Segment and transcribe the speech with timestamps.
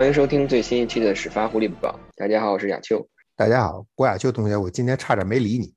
[0.00, 1.94] 欢迎收听最新一期的始发狐狸报。
[2.16, 3.06] 大家好，我是亚秋。
[3.36, 5.74] 大家好，郭亚秋同学，我今天差点没理你，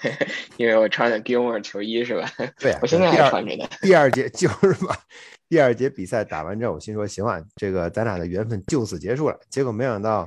[0.56, 2.26] 因为我穿的 Gilmore 球衣是吧？
[2.58, 3.68] 对， 我现在还穿着呢。
[3.82, 4.96] 第二节就是嘛，
[5.50, 9.38] 第二节比赛打完之后，我心说行啊，这个咱俩的缘分就此结束了。
[9.50, 10.26] 结果没想到，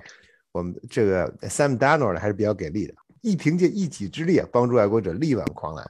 [0.52, 5.84] 我们这个 Sam Darnold 还是比较给力的，一凭借一己之力啊，帮助爱国者力挽狂澜。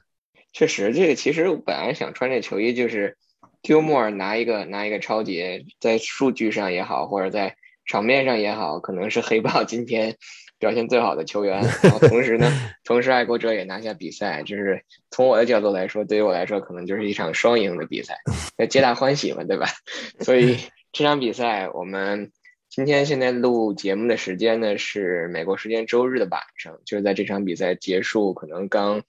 [0.54, 3.18] 确实，这个其实我本来想穿这球衣，就是
[3.62, 10.16] Gilmore 拿一个拿一个超级，在数据上也好，或者在场面上也好，可能是黑豹今天
[10.58, 11.62] 表现最好的球员。
[11.82, 12.50] 然后同时呢，
[12.84, 18.16] 同时爱国者也拿下比赛，就是从我的角度来说，对于我来说，可能就是一场双赢的比赛，
[18.56, 19.66] 要皆大欢喜嘛，对吧？
[20.20, 20.56] 所以
[20.92, 22.32] 这场比赛，我们
[22.68, 29.02] 今天现在录节目的时间呢是美国时间周日的晚上，就是在这场比赛结束，可能刚。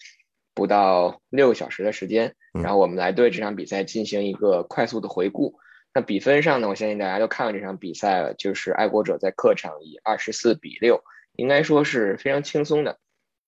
[0.53, 5.59] 不到六个小时的时间，然后我们来对这场比赛进行一个快速的回顾。
[5.93, 11.03] 那比分上呢，我相信大家都看了这场比赛了，就是爱国者在客场以二十四比六，
[11.35, 12.97] 应该说是非常轻松的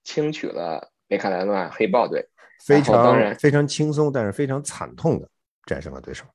[0.03, 2.27] 轻取了北卡罗来纳黑豹队，
[2.65, 5.29] 非常当然非常轻松，但是非常惨痛的
[5.65, 6.25] 战胜了对手。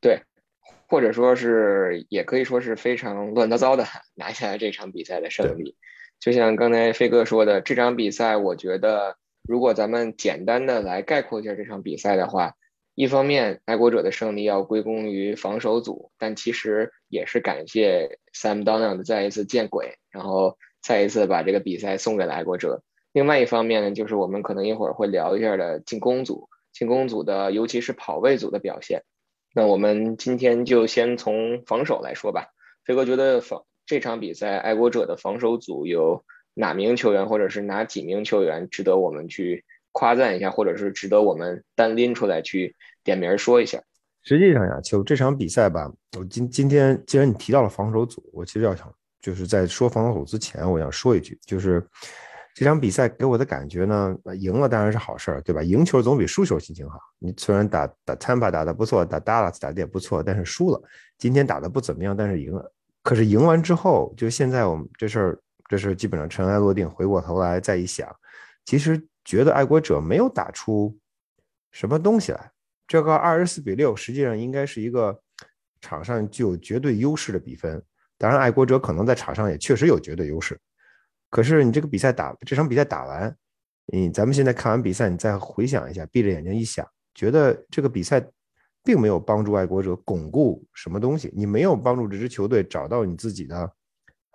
[0.00, 0.20] 对，
[0.86, 5.76] 或者说是也可以说是非常乱糟糟的 拿下了这场比赛的胜利。
[6.20, 9.16] 就像刚才飞哥说的，这场比赛我觉得。
[9.48, 12.52] 如果咱们简单的来概括一下这场比赛的话，
[12.94, 22.82] 一方面爱国者的胜利要归功于防守组，但其实也是感谢 Sam Donald 再一次见鬼，然后再一次把这个比赛送给了爱国者。
[23.12, 29.02] 另外一方面呢，就是我们可能一会儿会聊一下的进攻组，进攻组的尤其是跑位组的表现。
[29.54, 32.48] 那我们今天就先从防守来说吧。
[32.84, 36.22] 飞哥觉得防这场比赛爱国者的防守组有。
[36.58, 42.74] 哪名球员或者是哪几名球员值得我们去夸赞一下，或者是值得我们单拎出来去
[43.04, 43.80] 点名说一下？
[44.24, 45.88] 实际上呀，就这场比赛吧，
[46.18, 48.92] 我今今天既然你提到了防守组，我其实要想
[49.22, 51.80] 就是在说防守组之前，我想说一句，就是
[52.56, 55.62] 这场比赛给我的感觉呢，赢了当然是好事儿，对吧？
[55.62, 56.98] 赢球总比输球心情好。
[57.20, 60.82] 你虽然打打 Tampa 打的不错，打 Dallas 打的也不错，但是输了。
[61.18, 62.72] 今天打的不怎么样，但是赢了。
[63.04, 65.38] 可是赢完之后，就现在我们这事儿。
[65.68, 68.08] 这是基本上尘埃落定，回过头来再一想，
[68.64, 70.98] 其实觉得爱国者没有打出
[71.70, 72.50] 什么东西来。
[72.86, 75.20] 这个二十四比六，实际上应该是一个
[75.82, 77.82] 场上具有绝对优势的比分。
[78.16, 80.58] 当然，爱国者可能在场上也确实有绝对优势。
[81.28, 83.36] 可是你这个比赛打这场比赛打完，
[83.92, 88.26] 你咱们现在看完比赛，你再回想一下，闭着眼睛一想，觉得这个比赛
[88.82, 93.70] 并没有帮助爱国者巩固什么东西，你没有帮助这支球队找到你自己的。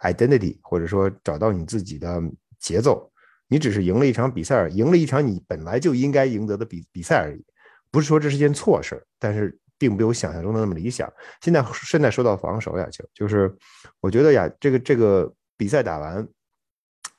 [0.04, 2.22] identity，或者说找到你自己的
[2.60, 3.12] 节奏，
[3.48, 7.44] 你只是赢了一场比赛而，赢了一场你本来就应该赢得的比比赛而已，
[7.92, 11.12] 不是说这是件错事但是并没有想象中的那么理想。
[11.42, 13.54] 现在现在说到防守呀，就就是
[14.00, 16.26] 我觉得呀，这个这个比赛打完，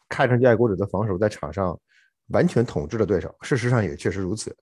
[0.09, 1.79] 看上去爱国者的防守在场上
[2.29, 4.57] 完全统治了对手，事实上也确实如此。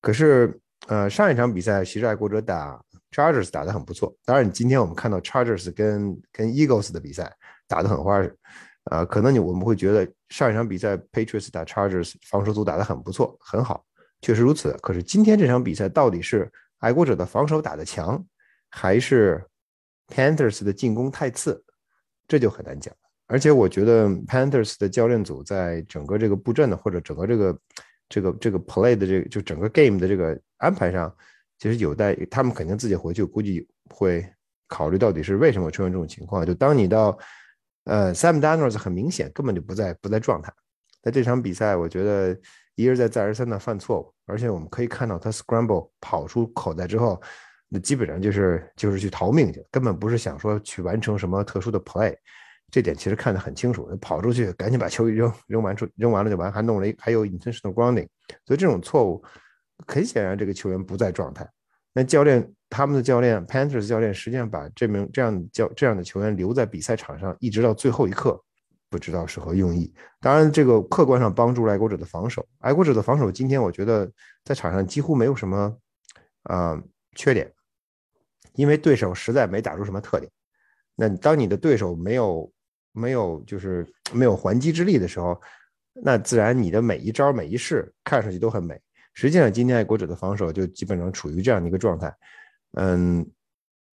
[0.00, 0.58] 可是
[0.88, 2.80] 呃，上一场比赛其实爱国者打
[3.12, 7.32] Chargers 打得很不错，当然你今天我们看到 Chargers 跟跟 Eagles 的比赛。
[7.68, 8.36] 打得很花实，
[8.84, 13.82] 啊，可能你我们会觉得上一场比赛 Patriots 打 Chargers 防守组打得很不错，很好，
[14.20, 14.76] 确实如此。
[14.82, 18.22] 可是今天这场比赛到底是爱国者的防守打得强，
[18.68, 19.42] 还是
[20.08, 21.64] Panthers 的进攻太次，
[22.28, 22.94] 这就很难讲。
[23.26, 27.58] 而且我觉得 Panthers 的教练组在整个这个布阵的或者整个这个
[28.10, 31.10] 这个这个 play 的这个就整个 game 的这个安排上，
[31.62, 34.28] 其实有待他们肯定自己回去估计会
[34.66, 36.44] 考虑到底是为什么出现这种情况。
[36.44, 37.16] 就当你到
[37.84, 40.52] 呃，Sam Darnold 很明显根本就不在不在状态。
[41.04, 42.36] 在这场比赛，我觉得
[42.74, 47.22] 一而再再而三的犯错误，而且我们可以看到他 scramble 跑出口袋之后，
[47.68, 52.12] 那基本上就是就是去逃命去，根本不是想说去完成什么特殊的 play。
[52.72, 58.08] 这点其实看得很清楚，跑出去赶紧把球一扔，扔完出扔完了就完，还弄了一还有 intentional grounding。
[58.46, 59.22] 所以这种错误
[59.86, 61.48] 很显然这个球员不在状态。
[61.92, 62.52] 那教练。
[62.74, 68.42] 他们的教练 Panthers 教练实际上把这名这样教这样的球员留在比赛场上，一直到最后一刻，
[68.88, 69.92] 不知道是何用意。
[70.18, 72.48] 当然，这个客观上帮助爱国者的防守。
[72.60, 74.10] 爱国者的防守今天我觉得
[74.42, 75.76] 在场上几乎没有什么
[76.44, 76.82] 啊
[77.14, 77.52] 缺点，
[78.54, 80.32] 因为对手实在没打出什么特点。
[80.96, 82.50] 那当你的对手没有
[82.92, 85.38] 没有就是没有还击之力的时候，
[85.92, 88.80] 那自然你的每一招每一式看上去都很美。
[89.14, 92.14] 实际上，今天爱国者的防守就基本上处于这样的一个状态。
[92.74, 93.26] 嗯，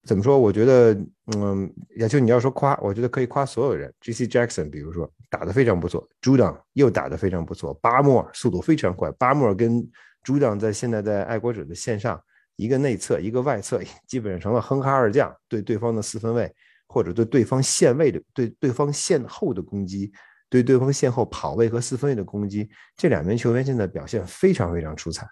[0.04, 0.40] 怎么说？
[0.40, 0.94] 我觉得，
[1.36, 3.94] 嗯，也就你要说夸，我觉得可以夸所有人。
[4.00, 4.26] G.C.
[4.26, 9.12] Jackson，比如说打得非常不错，Judon 又打得非常不错，巴莫尔速度非常快。
[9.12, 9.86] 巴莫尔跟
[10.24, 12.22] Judon 在现在在爱国者的线上，
[12.56, 16.50] 一个内侧，一个外侧，基本上成了哼哈二将，对对方的四分卫
[16.88, 20.12] 或者对对方线位的对对方线后的攻击，
[20.50, 25.28] 对对方线后跑位和四分位的攻击，这两名球员现在表现非常非常出彩，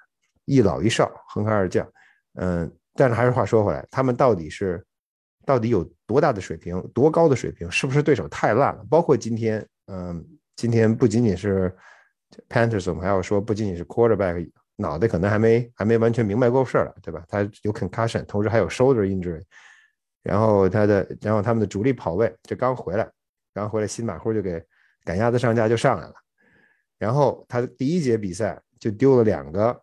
[0.46, 1.88] 一老一少，横开二将。
[2.36, 4.86] 嗯，但是还是话说回来，他们到底是
[5.46, 7.70] 到底有多大的水平，多高的水平？
[7.72, 8.86] 是不是对手太烂了？
[8.90, 10.24] 包括今天，嗯，
[10.56, 11.76] 今天不仅仅是
[12.48, 17.24] Panthers，我们还要说，不仅仅是 Quarterback 脑袋可能还没还没完全明白过事儿来，对吧？
[17.28, 19.42] 他有 concussion，同时还有 shoulder injury，
[20.22, 23.10] 然后他的，然后他们的主力跑位这刚回来，
[23.54, 24.64] 刚回来新马虎就给
[25.08, 26.14] 赶鸭子上架就上来了，
[27.00, 29.82] 然后他第一节比赛就丢了两个。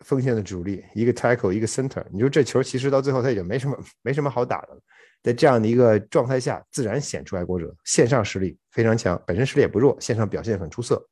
[0.00, 2.04] 锋线的主力，一个 tackle，一个 center。
[2.12, 4.80] 你说这球其实到最后他已经没什么没什么好打的了。
[5.22, 11.02] 在这样的一个状态下，自然显出爱国者线上实力非常强，本身实力也不弱，线上表现很出色。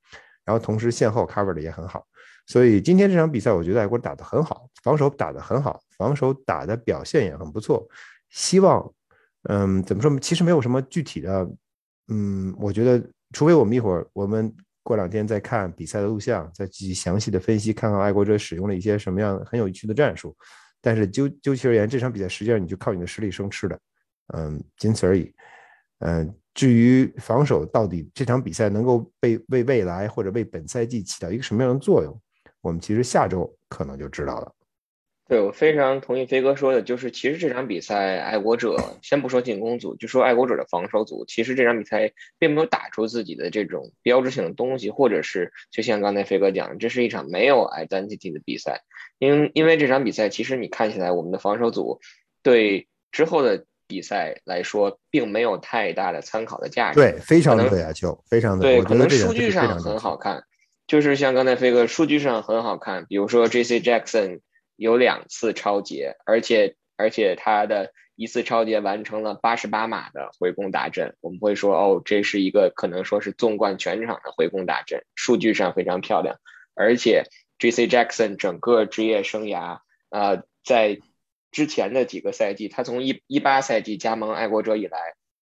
[0.45, 2.07] 然后同时线后 cover 的也很好。
[2.47, 7.89] 所以今天这场比赛，我觉得爱国者打得很好，防守打得很好，防守打的表现也很不错。
[8.29, 8.93] 希望，
[9.45, 10.19] 嗯，怎么说？
[10.21, 11.49] 其实没有什么具体的，
[12.09, 14.55] 嗯，我觉得除非我们一会儿我们。
[14.85, 20.37] 过两天再看比赛的录像，再继续详细的分析，看看爱国者使用了一些什么样很有趣的战术。
[20.81, 23.79] 但是究究其而言，这场比赛实际上你就靠你的实力生吃的，
[24.35, 25.33] 嗯，仅此而已。
[26.01, 32.21] 嗯，至于防守到底这场比赛能够被为未来或者为本赛季起到一个什么样的作用，
[32.61, 34.53] 我们其实下周可能就知道了。
[35.29, 48.83] 对，我非常同意飞哥说的，就是其实这场比赛，爱国者先不说进攻组，就说爱国者的防守组，其实这场比赛并没有打出自己的这种标志性的东西，或者是就像刚才飞哥讲，这是一场没有 identity 的比赛。
[49.21, 52.01] 因因为这场比赛，其实你看起来我们的防守组
[52.43, 57.01] 对之后的比赛来说，并没有太大的参考的价值。
[57.01, 60.43] 对，非常的亚球，非常的对，可能数据上很好看，
[60.87, 63.81] 就是像刚才飞哥数据上很好看，比如说 J.C.
[63.81, 64.41] Jackson。
[64.77, 76.39] 有两次超节，而且而且他的一次超节完成了八十八码的回攻打阵，我们会说哦，这是一个可能说是纵贯全场的回攻打阵，数据上非常漂亮。
[76.75, 77.25] 而且
[77.59, 77.87] J.C.
[77.87, 79.81] Jackson 整个职业生涯，
[80.11, 80.99] 呃，在
[81.51, 84.99] 之前的几个赛季，他从一一八赛季加盟爱国者以来，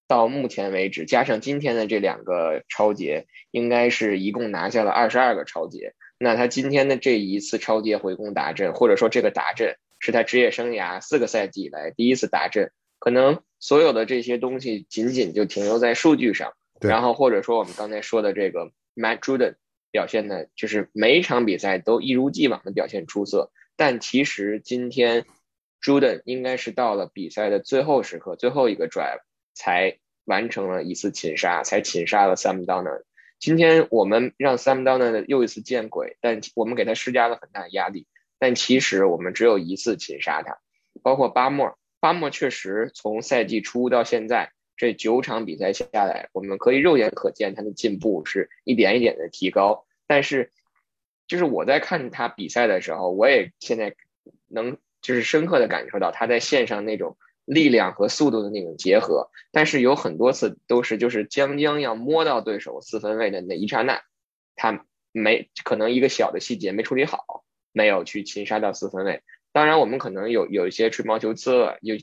[0.09, 5.95] 到目前为止，加上今天的这两个超节，应该是一共拿下了二十二个超节。
[6.23, 19.55] 那他今天的这一次超跌回攻达阵，或者说这个达阵是他职业生涯四个赛季以来第一次达阵，可能所有的这些东西仅仅就停留在数据上，然后或者说我们刚才说的这个 Matt Juden
[19.91, 25.25] 表现的，就是每一场比赛都一如既往的表现出色，但其实今天
[25.83, 29.21] Juden 应该是到了比赛的最后时刻，最后一个 drive
[29.55, 29.97] 才
[30.27, 33.05] 完成了一次擒杀，才擒杀了 Sam Donald。
[33.41, 38.07] 今天我们让 Sam Donald 又一次见鬼，但我们给他施加了很大的压力。
[38.39, 40.59] 但其实我们只有一次擒杀他，
[41.03, 49.87] 包括巴莫，巴莫确实从赛季初到现在这九场比赛下来，我们可以肉眼可见他的进步是一点一点的提高。
[50.07, 50.53] 但是，
[51.27, 53.97] 就是我在看他比赛的时候，我也现在
[54.49, 57.17] 能就是深刻的感受到他在线上那种。
[57.53, 64.03] 力量和速度的那种结合，但是有很多次都是就是将将要摸到对手四分位的那一刹那，
[64.55, 67.43] 他没可能一个小的细节没处理好，
[67.73, 69.25] 没有去擒杀到四分位。
[69.53, 71.95] 当然，我们可能有有一些吹毛求疵了，就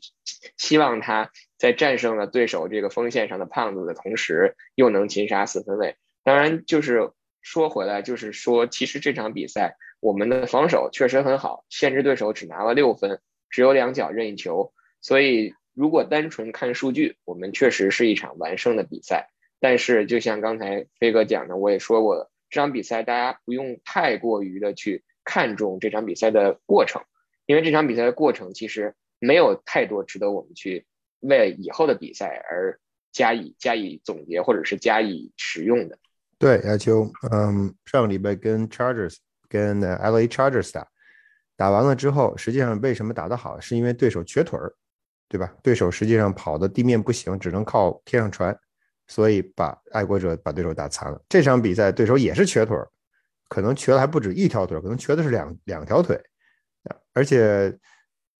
[0.57, 5.95] 希望他在战胜了对手这个锋线上的胖子的同时，又能擒杀四分位。
[6.25, 14.73] 当然，就是说回来，就是说，其实这场比赛我们的防守确实很好，限制对手只拿了六分，只有两脚任意球。
[15.07, 19.29] 所以，如果单纯看数据，我们确实是一场完胜的比赛。
[19.57, 27.01] 但是，就像刚才飞哥讲的，我也说过了，这场比赛大家不用太过于的去看重这场比赛的过程，
[27.45, 30.85] 因为这场比赛的过程其实没有太多值得我们去
[31.21, 32.77] 为以后的比赛而
[33.13, 35.97] 加以加以总结或者是加以使用的。
[36.37, 39.15] 对，亚秋，嗯，上个礼拜跟 Chargers
[39.47, 40.85] 跟 LA Chargers 打，
[41.55, 44.75] 打完了之后，实际上为什么打得好，是因为对手瘸腿儿。
[45.29, 45.53] 对吧？
[45.61, 48.57] 对手实际上跑的地面不行，只能靠天上传，
[49.07, 51.21] 所以把爱国者把对手打残了。
[51.27, 52.77] 这场比赛对手也是瘸腿，
[53.49, 56.17] 可能瘸的还不止一条腿，可能瘸的是两两条腿，
[57.13, 57.77] 而且，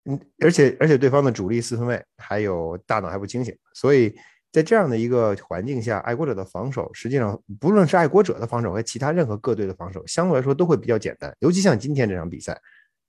[0.06, 4.16] 嗯，而且而且对方的主力四分卫还有大脑还不清醒，所以
[4.52, 11.36] 在这样的一个环境下，爱国者的防守实际上不论是爱国者的防守和其他任何各队的防守，相对来说都会比较简单。
[11.40, 12.58] 尤其像今天这场比赛，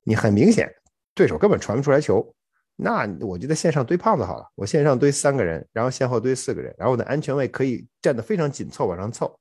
[0.03, 0.69] 你很明显
[1.15, 2.35] 对手根本传不出来球。
[2.81, 9.37] 那我就在线上堆胖子好了，我线上堆三个人，然后线后堆四个人，然后我的安全位可以站得非常紧凑往上凑。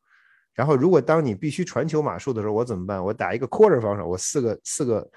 [0.56, 3.04] 然后如果当你必须传球码数的时候，我怎么办？
[3.04, 5.08] 我打一个 quarter 防守，我四个四个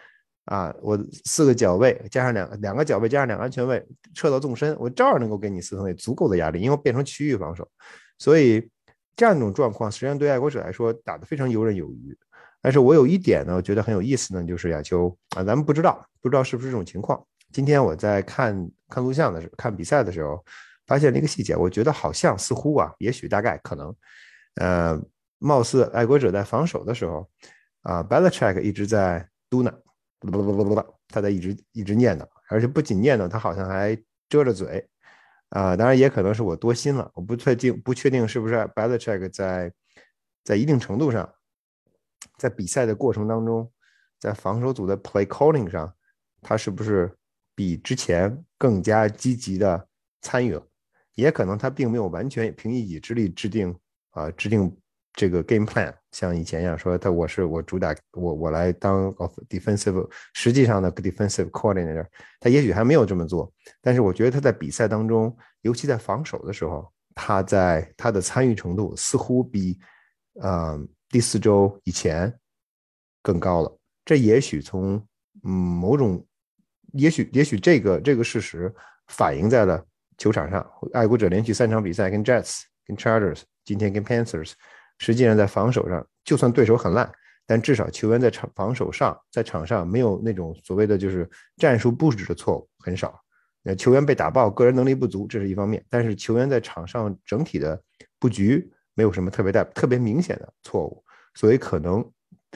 [0.44, 3.82] 啊，我四个脚位加上两两个脚位加上两个安全位
[4.14, 7.66] 撤到纵深，我照样能够给你四分位足够的压力，因为变成区域防守，
[8.18, 8.68] 所以
[9.16, 12.14] 这样一种状况实际上对爱国者来说打得非常游刃有余。
[12.60, 17.18] 但是我有一点呢，我觉得很有意思呢，就是亚秋啊，咱们不知道不知道是不是这种情况。
[17.52, 20.45] 今天我在看看录像的时候，看比赛的时候，
[20.87, 23.95] 发现了一个细节，我觉得好像似乎啊，也许大概可能，
[24.57, 25.00] 呃，
[25.38, 27.28] 貌似爱国者在防守的时候
[27.83, 29.73] 啊，Belichick 一直在嘟囔。
[30.23, 33.97] 不不不不，他在一直一直念叨，而且不仅念叨，他好像还
[34.28, 34.87] 遮着嘴
[35.49, 35.75] 啊。
[35.75, 39.73] 当然也可能是我多心了，我不确定不确定是不是 Belichick 在
[40.45, 41.26] 在一定程度上，
[42.37, 43.73] 在比赛的过程当中，
[44.19, 45.90] 在防守组的 play calling 上，
[46.42, 47.11] 他是不是
[47.54, 49.88] 比之前更加积极的
[50.23, 50.66] 参与了？
[51.14, 53.75] 也可能他并没有完全凭一己之力制定
[54.11, 54.75] 啊制定。
[55.12, 62.07] 这个 game plan 像以前一样说，他我是我主打我我来当 of defensive，实际上的 defensive coordinator，
[62.38, 63.52] 他也许还没有这么做，
[63.83, 69.76] 但是我觉得他在比赛当中，尤其在防守的时候，他在他的参与程度似乎比
[70.35, 72.33] 呃第四周以前
[73.21, 73.78] 更高了。
[74.04, 74.95] 这也许从
[75.42, 76.25] 嗯某种，
[76.92, 78.73] 也许也许这个这个事实
[79.09, 79.85] 反映在了
[80.18, 80.64] 球场上。
[80.92, 84.52] 爱国者连续三场比赛跟 Jets、跟 Chargers，今天跟 Panthers。
[84.99, 87.11] 实际上，在防守上，就算对手很烂，
[87.47, 93.18] 但至少球员在场防守上，在场上没有那种所谓的就是战术布置的错误很少。
[93.62, 97.80] 那球员被打爆，个人能力不足，这是一方面；但是球员在场上整体的
[98.18, 101.02] 布局没有什么特别大、特别明显的错误，
[101.35, 102.06] 所以可能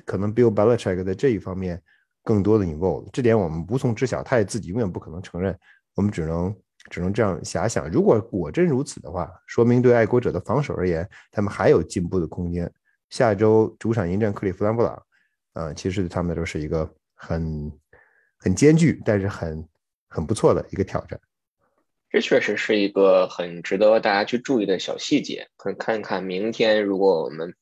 [0.04, 1.82] 可能 Bill Belichick 在这一方面
[2.24, 5.56] 更多的 involve，这点我们无从知晓，他也自己永远不可能承认，
[5.94, 6.52] 我们只能。
[6.90, 7.88] 只能这样遐想。
[7.90, 12.70] 如果果真如此的话，说明对爱国者的防守而言，他们还有进步的空间。
[13.08, 15.02] 下周主场迎战克利夫兰布朗，
[15.54, 17.72] 嗯，其实对他们来说是一个很
[18.36, 19.66] 很艰巨，但是很
[20.10, 21.18] 很不错的一个挑战。
[22.10, 25.48] 这确实是一个很值得大家去注意的小细节。
[25.56, 27.54] 可看看明天，如果我们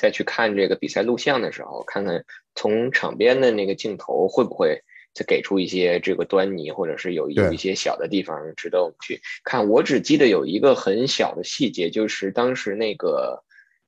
[0.00, 4.82] 再去看这个比赛录像的时候，看看从场边的那个镜头会不会。
[5.12, 9.68] 再给出一些这个端倪，或者是有有一些小的地方值得我们去看。
[9.68, 13.42] 我只记得有一个很小的细节，就是当时那个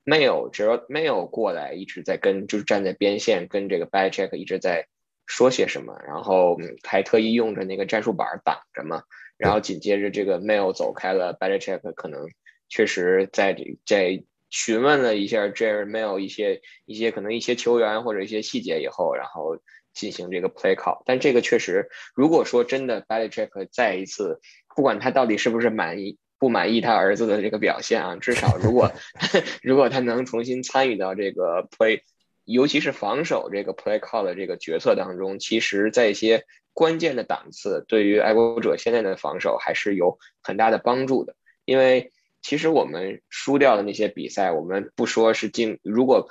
[0.05, 4.89] Mail 只要 Mail 过来，一直在跟，就是站在边线跟这个 b y c h e c k 一直在
[5.27, 9.05] 说些什么，然后还特意用着那个战术板挡着嘛。
[9.39, 12.29] 然后紧接着这个 Mail 走开了 b y c h e c k 可能
[12.69, 19.59] 确实在这在询问了一下 Jerry Mail 一些一些可能一些球员或者一些细节以后，然后。
[19.95, 24.41] 进行这个 play call，但这个确实，如果说真的 Belichick 再一次，
[24.75, 28.91] 不管他到底是不是满意不满意他儿子的这个表现啊，至少如果
[29.63, 32.01] 如果他能重新参与到这个 play，
[32.47, 41.37] 尤其是防守这个 play call 的这个角色当中，其实在一些关键的档次，对于爱国者现在的防守还是有很大的帮助的。
[41.67, 46.29] 因为其实我们输掉的那些比赛，我们不说是进，如果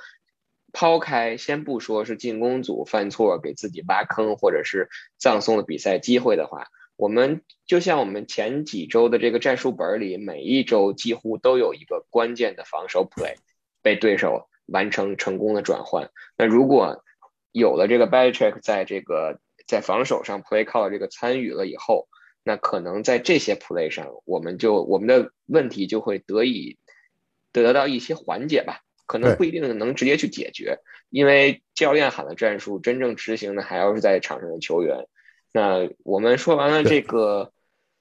[0.72, 4.88] 抛开，先不说是进攻组犯错给自己挖坑，或者是
[5.18, 13.34] 葬送了比赛机会的话，我们就像我们前几周的这个战术本里，每一周几乎都有一个关键的防守 play
[13.82, 16.10] 被对手完成成功的转换。
[16.36, 17.04] 那如果
[17.52, 22.08] 有了这个 bad check 在这个在防守上 play call 这个参与了以后，
[22.42, 26.78] 那可能在这些 play 上，我们就我们的问题就会得以
[27.52, 28.80] 得到一些缓解吧。
[29.04, 30.78] 可能不一定能直接去解决，
[31.10, 35.06] 因为教练喊的战术，真正执行的还要是在场上的球员。
[35.52, 37.52] 那我们说完了这个，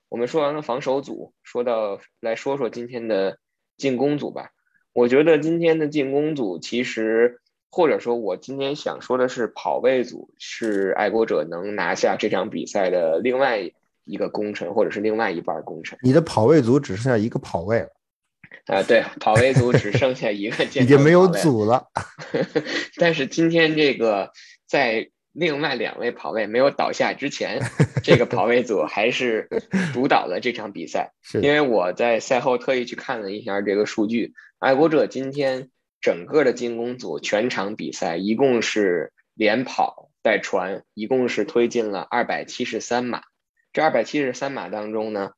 [0.07, 3.39] 我们说完了防守组，说到来说说今天的
[3.75, 4.51] 进攻组吧。
[4.93, 13.71] 我觉得今天的进攻组其实，或者说我今天想说的是跑位组是爱国者能拿下这场比赛的另外
[14.05, 15.97] 一个功臣，或者是另外一半功臣。
[16.01, 17.89] 你的跑位组只剩下一个跑位了。
[18.65, 21.87] 啊，对，跑位组只剩下一个， 已经没有组了。
[22.97, 24.31] 但是今天这个
[24.67, 27.61] 在另外两位跑位没有倒下之前，
[28.03, 29.47] 这个跑位组还是
[29.93, 31.13] 主导了这场比赛。
[31.41, 35.69] 因为我在赛后特意去看了一下这个数据，爱国者今天
[36.01, 43.21] 整个的进攻组全场比赛一共是连跑带传，一共是推进了二百七十三码。
[43.73, 45.31] 这二百七十三码当中呢，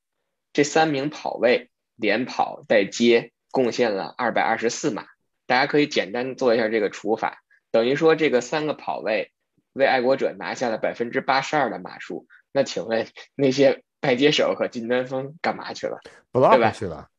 [0.54, 1.70] 这三名跑位。
[1.96, 5.06] 连跑带接贡献了二百二十四码，
[5.46, 9.32] 大家可以简单做一下这个除法，等于说这个三个跑位
[9.74, 12.25] 为爱国者拿下了百分之八十二的码数。
[12.52, 16.00] 那请问那些外接手和金丹峰干嘛去了？
[16.32, 17.10] 不 lock 去了，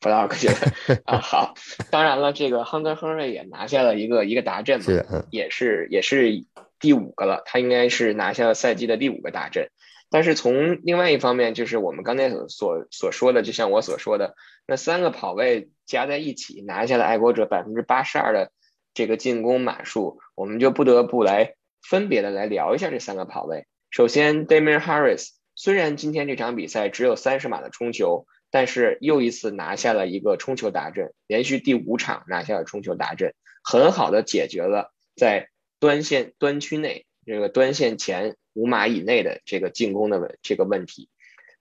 [0.00, 1.18] 不 lock 去了 啊！
[1.18, 1.54] 好，
[1.92, 6.44] 当然了，这个亨德亨瑞也拿下了一个一个达阵嘛，也是也是
[6.80, 9.70] 第五个了，他应该是拿下了赛季的第五个达阵。
[10.10, 14.34] 但是从另外一方面，就是我们刚才所所所说的，就像我所说的，
[14.66, 18.50] 那三个跑位加在一起拿下了爱国者百分之八十二的
[18.92, 23.66] 这个进攻码数，我们就不得不来分别的来聊一下这三个跑位。
[23.90, 38.36] 首先，Damian Harris 虽然今天这场比赛只有三十码的冲球，但是又一次拿下了一个冲球大阵，连续第五场拿下了冲球大阵，很好的解决了在端线端区内这个端线前。
[38.52, 41.08] 五码以内的这个进攻的问这个问题，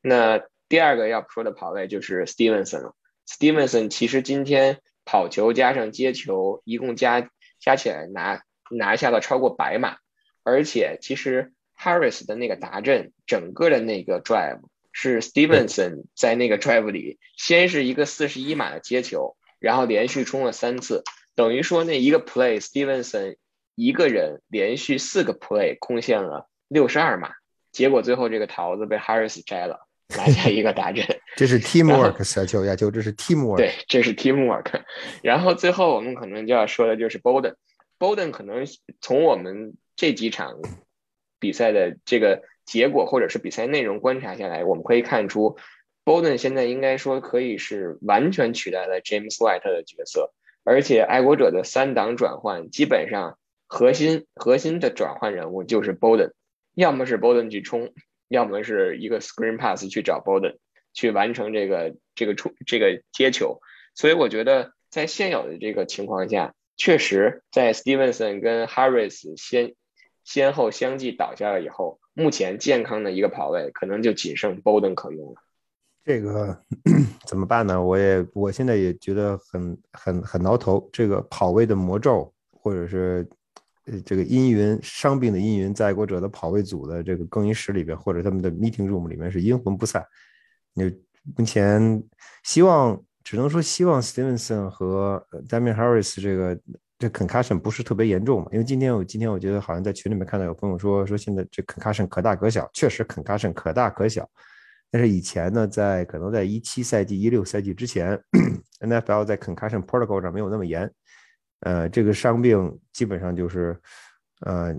[0.02, 2.96] 那第二个要说的跑位就是 Stevenson 了。
[3.28, 9.98] Stevenson 其实今天跑球加上接球，一共加加起来拿拿下了超过百码，
[10.44, 14.62] 而且其实 Harris 的那个达阵，整个的那个 drive
[14.92, 21.04] 是 Stevenson 在那个 drive 里，先是一个四十一码的接球，然后连续冲了三次，
[21.36, 23.38] 等于说那一个 play Stevenson
[23.80, 26.50] 一个人连续四个 play 空线了。
[26.68, 27.32] 六十二码，
[27.72, 31.06] 结果最后这个桃子被 Harris 摘了，拿下一个大阵。
[31.38, 33.56] 这是 teamwork，小球亚球，这是 teamwork。
[33.56, 34.82] 对，这是 teamwork。
[35.24, 37.56] 然后最后我们可能就要说的就是 Bolden。
[37.98, 38.66] Bolden 可能
[39.00, 40.60] 从我们这几场
[41.40, 45.58] 比赛的这个结果或者是比赛内容观察下来，我们可以看出
[46.04, 50.34] ，Bolden 现在应该说可以是完全取代了 James White 的角色，
[50.66, 53.38] 而且爱国者的三档转换基本上
[53.70, 56.32] 核心核心的转换人物就是 Bolden。
[56.74, 57.94] 要么是 Bolden 去冲，
[58.30, 60.58] 要么是一个 screen pass 去找 Bolden
[60.94, 63.60] 去完成这个这个冲这个接球。
[63.96, 69.76] 所以我觉得在现有的这个情况下，确实在 Stevenson 跟 Harris 先
[70.24, 75.42] 先后相继倒下了以后，目前健康的一个跑位可能就仅剩 Bolden 可用了。
[76.06, 76.64] 这个
[77.28, 77.84] 怎么办呢？
[77.84, 80.90] 我也我现在也觉得很很很挠头。
[80.94, 83.28] 这个跑位的魔咒，或者是。
[84.06, 90.04] 这个阴云伤病的阴云，在国者的跑位组的这个更衣室里边，或者他们的 meeting room 里面是阴魂不散。
[90.74, 90.84] 你
[91.36, 92.04] 目前
[92.44, 96.60] 希望只能说希望 Stevenson 和 Damian Harris 这个
[96.98, 98.48] 这 concussion 不是特别严重嘛？
[98.52, 104.30] 因为今天我今天我觉得好像在群里面看到有朋友说说现在这 concussion 可大可小，确实 concussion 可大可小。
[104.92, 108.20] 但是以前呢，在可能在一七赛季、一六赛季之前，
[108.82, 110.92] NFL 在 concussion protocol 上没有那么严。
[111.62, 113.78] 呃，这个伤病基本上就是，
[114.42, 114.74] 呃，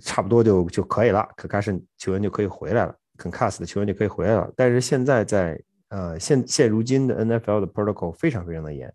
[0.00, 4.50] 差不多就就可以了 Concass 球员就可以回来了，concuss 的球员就可以回来了。
[4.56, 8.94] 但是现在在呃现现如今的 NFL 的 protocol 非常非常的严，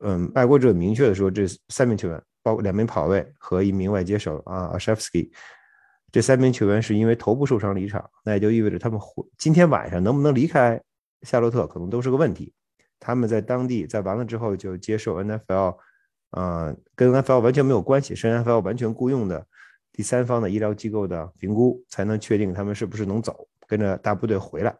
[0.00, 5.32] 嗯，爱国者明确的说，这三名球员，包括两名跑卫和一名外接手啊 a s h e f s k y
[6.12, 10.78] 这三名球员是因为头部受伤离场，那也就意味着他们回今天晚上能不能离开
[11.22, 12.52] 夏洛特，可能都是个问题。
[13.00, 15.76] 他们在当地在完了之后就接受 NFL。
[16.32, 19.46] 啊，跟 NFL 完全没有关系，是 NFL 完全雇佣的
[19.92, 24.74] 第三方的医疗机构的评估，才能确定他们是不是能走，跟着大部队回来。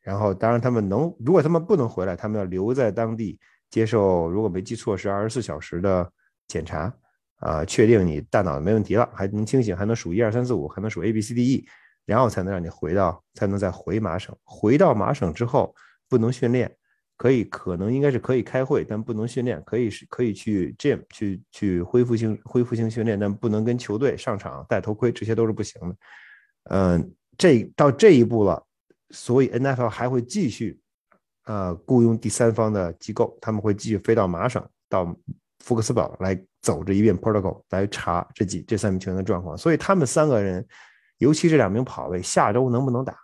[0.00, 3.38] 然后，当然他们能，如果他们不能回来，他们要留在当地
[3.70, 6.12] 接受，如果没记错是二十四小时的
[6.46, 6.94] 检查，
[7.36, 11.66] 啊，确定你大脑没问题了，还能清醒，还能数一二三四五，还能数 A B C D E，
[12.04, 14.36] 然后才能让你回到，才能再回麻省。
[14.44, 15.74] 回到麻省之后，
[16.08, 16.76] 不能训练。
[17.16, 19.62] 可以，可能应该是可以开会，但不能训练。
[19.64, 25.96] 可以是可以去 gym 去去恢复性恢复性训练，但不能跟球队上场戴头盔，这些都是不行的。
[26.70, 28.60] 嗯，这到这一步了，
[29.10, 30.80] 所以 NFL 还会继续
[31.44, 35.16] 呃雇佣第三方的机构，他们会继续飞到麻省到
[35.60, 39.56] 福克斯堡来走这一遍 protocol 来查这几这三名球员的状况。
[39.56, 40.66] 所以他们三个人，
[41.18, 43.16] 尤其这两名跑位，下周能不能打，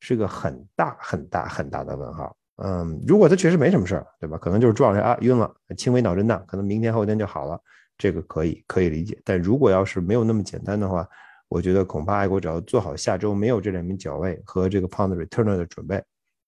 [0.00, 2.34] 是个很大很大很大的问号。
[2.60, 4.36] 嗯，如果他确实没什么事儿，对吧？
[4.36, 7.56] 可能就是撞了啊，晕了，轻微脑震荡，可能明天后天就好了，
[7.96, 9.16] 这个可以可以理解。
[9.24, 11.08] 但如果要是没有那么简单的话，
[11.48, 16.02] 我觉得恐怕爱国者要做好下周没有这两名脚位和这个 pound returner 的准备，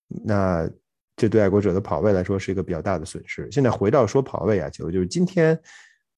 [0.09, 0.69] 那
[1.17, 3.49] 这对爱国者的跑位来说是一个比较大的损失。
[3.53, 5.57] 现在回到说跑位啊，就就是今天，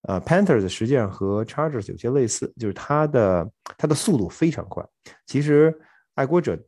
[0.08, 4.82] 呃，Panthers 实际上和 Chargers 有些类似，就是它的它的速度非常快。
[5.26, 5.78] 其实
[6.14, 6.58] 爱国者。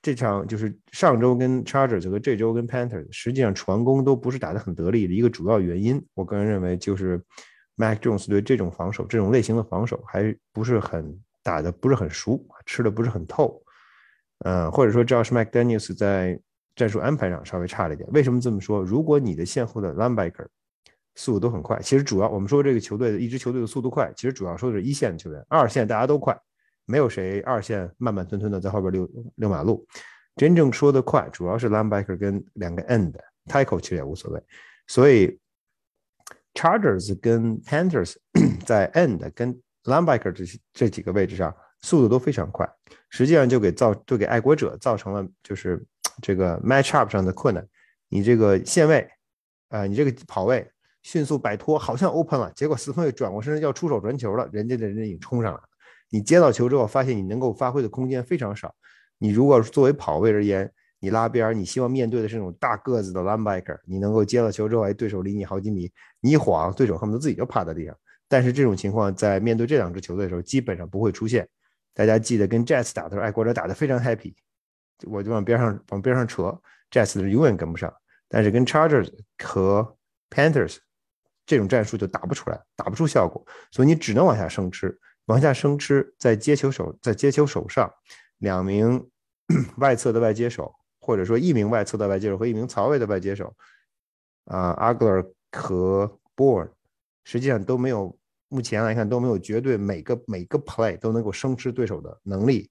[0.00, 6.00] 这场就是上周跟 Chargers 和这周跟 Panthers，实际上传攻都不是打得很得力的一个主要原因。
[6.14, 7.20] 我个人认为就是
[7.74, 13.60] Mac Jones 对这种防守、这种类型的防守还不是很打的不是很熟，吃的不是很透。
[14.44, 16.40] 嗯，或者说 Josh McDaniels 在
[16.76, 18.08] 战术安排上稍微差了一点。
[18.12, 18.80] 为什么这么说？
[18.80, 20.46] 如果你的线后的 Linebacker
[21.16, 26.38] 速度都很快，其实主要我们说这个球队的一支球队的速度快，其实主要说的是一线球员，二线大家都快。
[26.88, 29.86] 没有谁二线慢慢吞吞的在后边溜溜马路，
[30.36, 34.42] 真正说的快，主要是 linebacker 跟两个 end，tackle 其实也无所谓。
[34.86, 35.38] 所以
[36.54, 38.16] Chargers 跟 Panthers
[38.64, 42.66] 在 end 跟 linebacker 这这几个位置上速度都非常快，
[43.10, 45.84] 实际上就给造就给爱国者造成了就是
[46.22, 47.64] 这个 match up 上的困难。
[48.08, 49.06] 你这个线位，
[49.68, 50.66] 啊，你这个跑位
[51.02, 55.68] 迅速摆脱，好像 open 了，结果四分卫转过身要出手传球了，人家的人已经冲上来了。
[56.10, 58.74] 你接到球之后，发现你能够发挥的空间非常少。
[59.18, 65.90] 你如果作为跑位而言，你拉边，你希望面对的是那种大个子的 linebacker，你能够接到球之后，哎，对手离你好几米，
[66.20, 67.96] 你一晃，对手恨不得自己就趴在地上。
[68.28, 71.48] 但是这种情况在面对这两支球队的时候，基本上不会出现。
[71.94, 74.34] 大家记得跟 Jets 打的时候，爱国者打得非常 happy，
[75.06, 76.56] 我就往边上往边上扯
[76.90, 77.92] ，Jets 永远跟不上。
[78.28, 79.10] 但是跟 Chargers
[79.42, 79.96] 和
[80.30, 80.76] Panthers
[81.46, 84.96] 这种战术就打不出来，打不出效果，所以你只能往下生吃。
[85.28, 87.90] 往下生吃，在接球手在接球手上，
[88.38, 89.06] 两名
[89.76, 93.54] 外侧的外接手，或者说一名外侧的外接手和一名槽位的外接手，
[94.46, 96.70] 啊，阿格尔和 Born，
[97.24, 102.70] 实际上都没有，目前来看都没有绝对每个每个 play 都能够生吃对手的能力。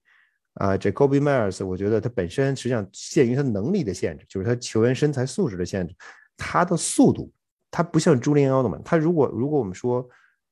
[0.54, 5.94] 啊，这 Kobe Myers，我觉得他本身实际上限于他能力的限制，就是他球员身材素质的限制，
[6.36, 7.32] 他的速度，
[7.70, 10.04] 他不像朱林奥特曼，他如果如果我们说。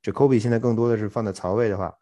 [0.06, 1.92] 这 Kobe 现在更多的是放在槽位的话，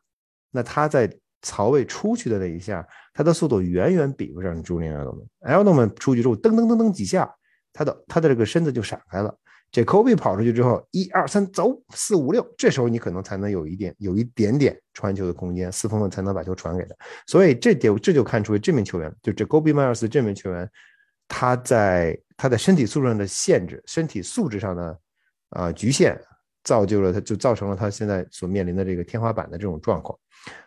[0.51, 5.27] 那他在槽位出去的那一下，他的速度远远比不上朱利安·埃德蒙。
[5.41, 7.35] 埃德蒙出去之后，噔噔噔噔几下，
[7.73, 9.35] 他的他的这个身子就闪开了。
[9.73, 16.95] 这 Kobe 跑出去之后，一二三走，四五六，这时候你可能才能有一点有一点点传球的空间，四分卫才能把球传给他。
[17.27, 20.71] 所以这点这就看出这名球员，就这 Kobe Myers 这名球员，
[21.27, 24.99] 他在他在身体素质上的限制，身体素质上的
[25.49, 26.21] 啊局限。
[26.65, 30.19] 造就了他，就造成了他现在所面临的这个天花板的这种状况。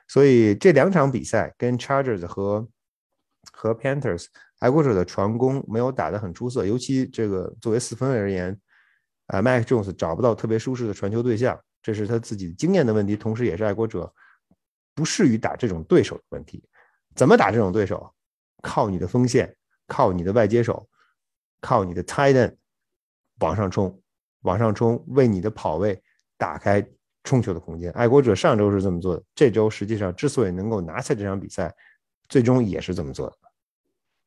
[0.08, 2.66] 所以这两场比赛跟 Chargers 和
[3.52, 4.28] 和 Panthers
[4.60, 8.58] 爱国者的传攻没有打得很出色，尤其这个作为四分卫而言，
[9.28, 14.12] 啊，Mac Jones 找不到特别舒适的传球对象，这是他自己经验的问题，同时也是爱国者
[14.96, 16.64] 不适于打这种对手的问题。
[17.16, 18.14] 怎么打这种对手？
[18.64, 19.56] 靠你的锋线，
[19.88, 20.90] 靠你的外接手，
[21.62, 22.56] 靠你的 Tighten
[23.40, 24.02] 往上冲。
[24.42, 26.02] 往上冲，为你的跑位
[26.38, 26.86] 打开
[27.24, 27.92] 冲球的空间。
[27.92, 31.76] 爱国者上周是这么做的，这周实际上之所以能够拿下这场比赛，
[32.30, 33.36] 最终也是这么做的。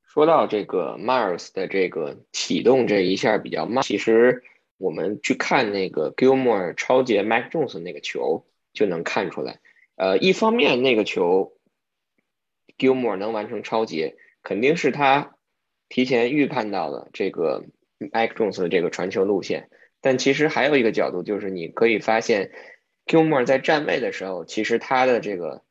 [0.03, 4.43] 说到这个 Mars 的这个启动这一下比较慢，其实
[4.77, 9.61] 我们去看那个 Gilmore 超截 Mac Jones 那个球就能看出来。
[9.95, 11.53] 呃，一方面那个球
[12.77, 15.37] Gilmore 能完成超截，肯定是他
[15.89, 17.65] 提前预判到了这个
[17.99, 19.71] Mac Jones 的这个传球路线。
[20.01, 22.53] 但其实还有一个角度，就是你可以发现
[23.07, 25.63] ，Gilmore 在站位的时候，其实他的这个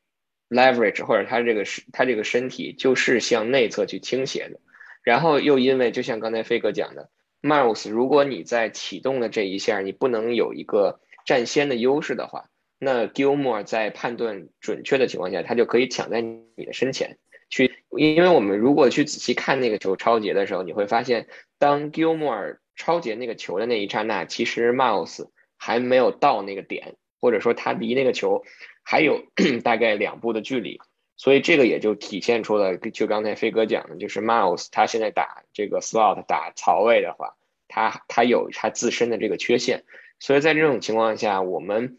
[0.50, 4.60] leverage 或者他这个是他这个身体就是向内侧去倾斜的。
[5.02, 7.10] 然后又因为就像刚才飞哥讲的
[7.42, 17.18] ，Miles，如果你在启动的这一下你不能有一个占先的优势的话，那 Gilmore 在判断准确的情况下，他就可以抢在你的身前
[17.50, 17.72] 去。
[17.98, 28.46] 因为我们如果去仔细看那个球超节的时候，你会发现，当 Gilmore 超截那个球的那一刹那，其实 Miles 还没有到那个点，或者说他离那个球
[28.84, 29.26] 还有
[29.66, 30.80] 大概两步的距离，
[31.18, 37.36] 所以这个也就体现出了，就刚才飞哥讲的，就是 Miles 他现在打这个 slot 打槽位的话，
[37.68, 39.84] 他他有他自身的这个缺陷，
[40.22, 41.98] 所以在这种情况下，我们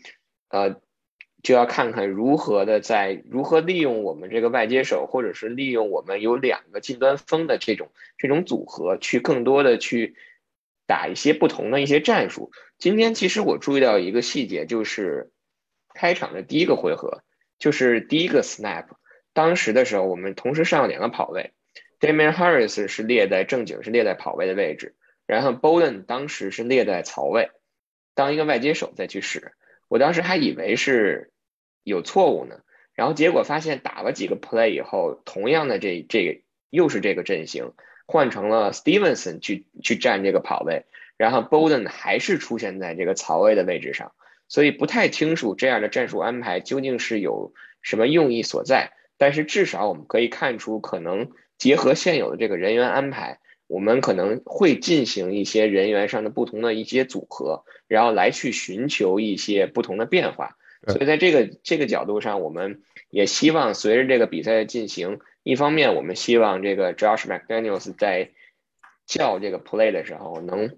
[0.48, 0.76] 呃
[1.42, 10.16] 就要看看如何的在如何利用我们这个外接手，或者是利用我们有两个近端锋的这种这种组合，去更多的去。
[10.90, 12.50] 打一些不同的一些战术。
[12.76, 15.30] 今天其实我注意到一个细节，就是
[15.94, 17.22] 开场的第一个回合，
[17.60, 18.86] 就是第一个 snap，
[19.32, 21.52] 当时的时候我们同时上了两个跑位
[22.00, 24.96] ，Damian Harris 是列在正经是列在跑位的位置，
[25.28, 27.50] 然后 Bolden 当时是列在槽位，
[28.16, 29.52] 当一个外接手再去使。
[29.86, 31.30] 我当时还以为是
[31.84, 32.62] 有错误呢，
[32.94, 37.74] 然后结果发现打了几个 play 以后，同样的这这又是这个阵型。
[38.10, 40.84] 换成了 Stevenson 去去占这个跑位，
[41.16, 44.10] 然后 Bolden 还是出现在这个槽位的位置上，
[44.48, 48.90] 所以不太清楚这样的战术安排究竟是有什么用意所在。
[49.16, 60.56] 但是至少我们可以看出，可能结合现有的这个人员安排，我们可能会进行一些人员上的不同的一些组合，然后来去寻求一些不同的变化。
[60.88, 65.20] 所以在这个这个角度上，我们也希望随着这个比赛的进行。
[65.42, 68.30] 一方面，我们希望这个 Josh McDaniels 在
[69.06, 70.76] 叫这个 play 的时候，能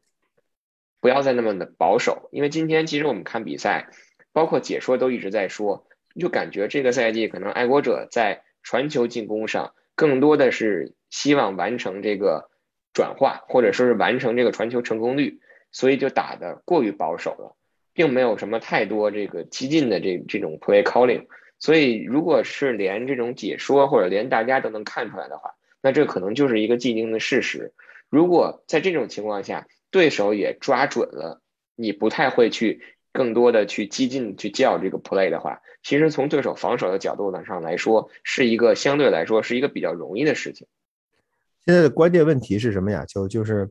[1.01, 2.29] 不要再那么的保守。
[2.33, 3.89] 因为今天其实我们看比赛，
[4.33, 5.87] 包括解说都一直在说，
[6.19, 12.51] 就感觉这个赛季可能爱国者在传球进攻上更多的是希望完成这个
[12.93, 17.57] 转化，或者说是完成这个传球成功率，所以就打的过于保守了。
[17.95, 21.27] 并没有什么太多这个激进的这这种 play calling。
[21.63, 27.73] 所以，如果是连这种解说或者连大家都能看出来的话，那这可能就是一个既定的事实。
[28.11, 31.41] 如果在这种情况下，对手也抓准了，
[31.77, 40.67] 你不太会去更多的去激进去叫这个 play 的话，其实从对手防守的角度上来说，是一个相对来说是一个比较容易的事情。
[41.65, 43.05] 现在的关键问题是什么呀？
[43.05, 43.71] 就就是，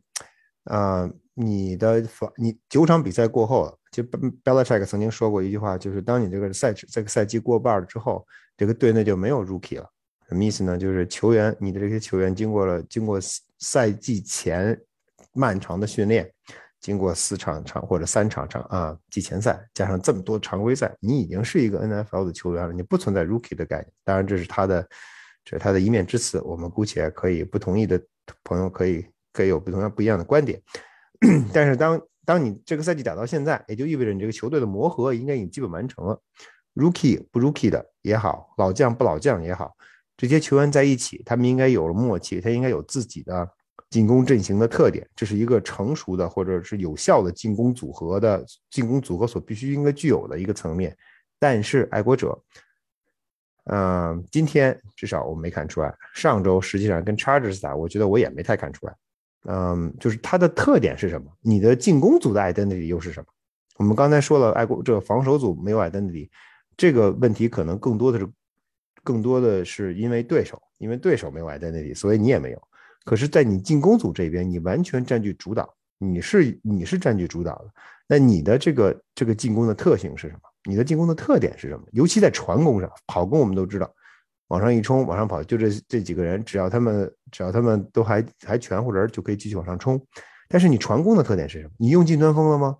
[0.64, 3.81] 呃，你的防你九场比赛过后。
[3.92, 8.26] 就 Belichick 曾经说过一句话，就是当你这个赛这个赛季过半了之后，
[8.56, 9.90] 这个队内就没有 Rookie 了。
[10.30, 10.78] 什么意思呢？
[10.78, 13.20] 就是球员，你的这些球员经过了经过
[13.60, 14.80] 赛季前
[15.34, 16.32] 漫长的训练，
[16.80, 23.92] 经过四场场或者三场场啊季前赛，加上这么多常规赛，你已经是一个 NFL 的球员了，你不存在 Rookie 的概念。
[24.06, 24.88] 当然，这是他的
[25.44, 28.02] 这是他的一面之词，我们姑且可以不同意的
[28.46, 30.62] 朋友可以可以有不同样不一样的观点。
[31.52, 36.22] 但是当当你这个赛季打到现在，也就意味着你这个球队的磨合应该已经基本完成了。
[36.76, 39.76] Rookie 不 Rookie 的也好，老将不老将也好，
[40.16, 43.50] 这些球员在一起，他们应该有了默契，他应该有自己的
[43.90, 50.96] 进攻阵型的特点，这是一个成熟的或者是有效的进攻组合的进攻组合所必须应该具有的一个层面。
[51.38, 52.42] 但是爱国者，
[53.66, 55.94] 嗯，今天至少我没看出来。
[56.14, 58.96] 上周实际上跟 Chargers 打，我觉得我也没太看出来。
[59.46, 61.28] 嗯，就是它的特点是什么？
[61.42, 63.26] 你的进攻组的 identity 又是什么？
[63.78, 66.30] 我们刚才说了，爱国这个防守组没有 identity，
[66.78, 68.30] 这个问题可能更多的是，
[69.04, 72.62] 更多的是因为对手，因为对手没有 identity，所以你也没有。
[73.04, 77.72] 可是，在你进攻组这边，你完全占据主导，你是你是占据主导的。
[78.08, 80.42] 那你的这个这个进攻的特性是什么？
[80.66, 81.84] 你的进攻的特点是什么？
[81.94, 83.92] 尤其在传攻上，跑攻我们都知道。
[84.52, 90.06] 往上一冲，往上跑，就这这几个人，只要他们只要他们都还还全乎人，就可以继续往上冲。
[90.50, 91.72] 但是你传攻的特点是什么？
[91.78, 92.78] 你用近端锋了吗？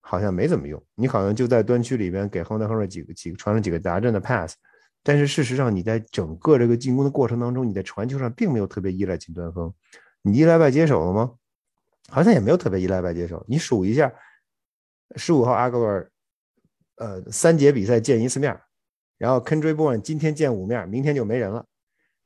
[0.00, 0.82] 好像没怎么用。
[0.94, 4.54] 你好像就在端区里边给亨德亨瑞几个几个传了几个达阵的 pass。
[5.02, 9.70] 但是事实上，你在整个这个进攻的过程当中，你在传球上并没有特别依赖近端锋。
[10.22, 11.34] 你依赖外接手了吗？
[12.08, 13.44] 好像也没有特别依赖外接手。
[13.46, 14.10] 你数一下，
[15.16, 16.10] 十五号阿格尔，
[16.96, 18.58] 呃，三节比赛见一次面。
[19.18, 21.64] 然后 Kendrick Bourne 今天见五面，明天就没人了。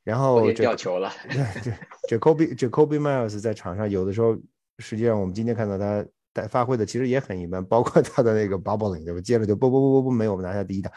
[0.03, 1.13] 然后掉球了。
[1.29, 4.37] 对对，Jacoby Jacoby Miles 在场上有的时候，
[4.79, 9.21] 实际上我们今天看到他带发挥的其实也很一般，包括他的那个 bubbling 对吧？
[9.21, 10.91] 接着就不不不不不没有我们拿下第一的。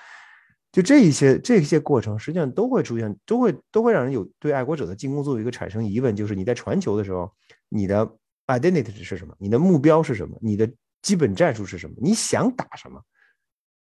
[0.71, 7.29] 就这一些这些过程，实际上都会出现，都会都会让人有对爱国者的进攻做一个产生疑问，就是你在传球的时候，
[7.67, 8.10] 你的
[8.47, 9.36] identity 是什么？
[9.38, 10.36] 你的目标是什么？
[10.41, 10.67] 你的
[11.01, 11.95] 基本战术是什么？
[12.01, 12.99] 你想打什么？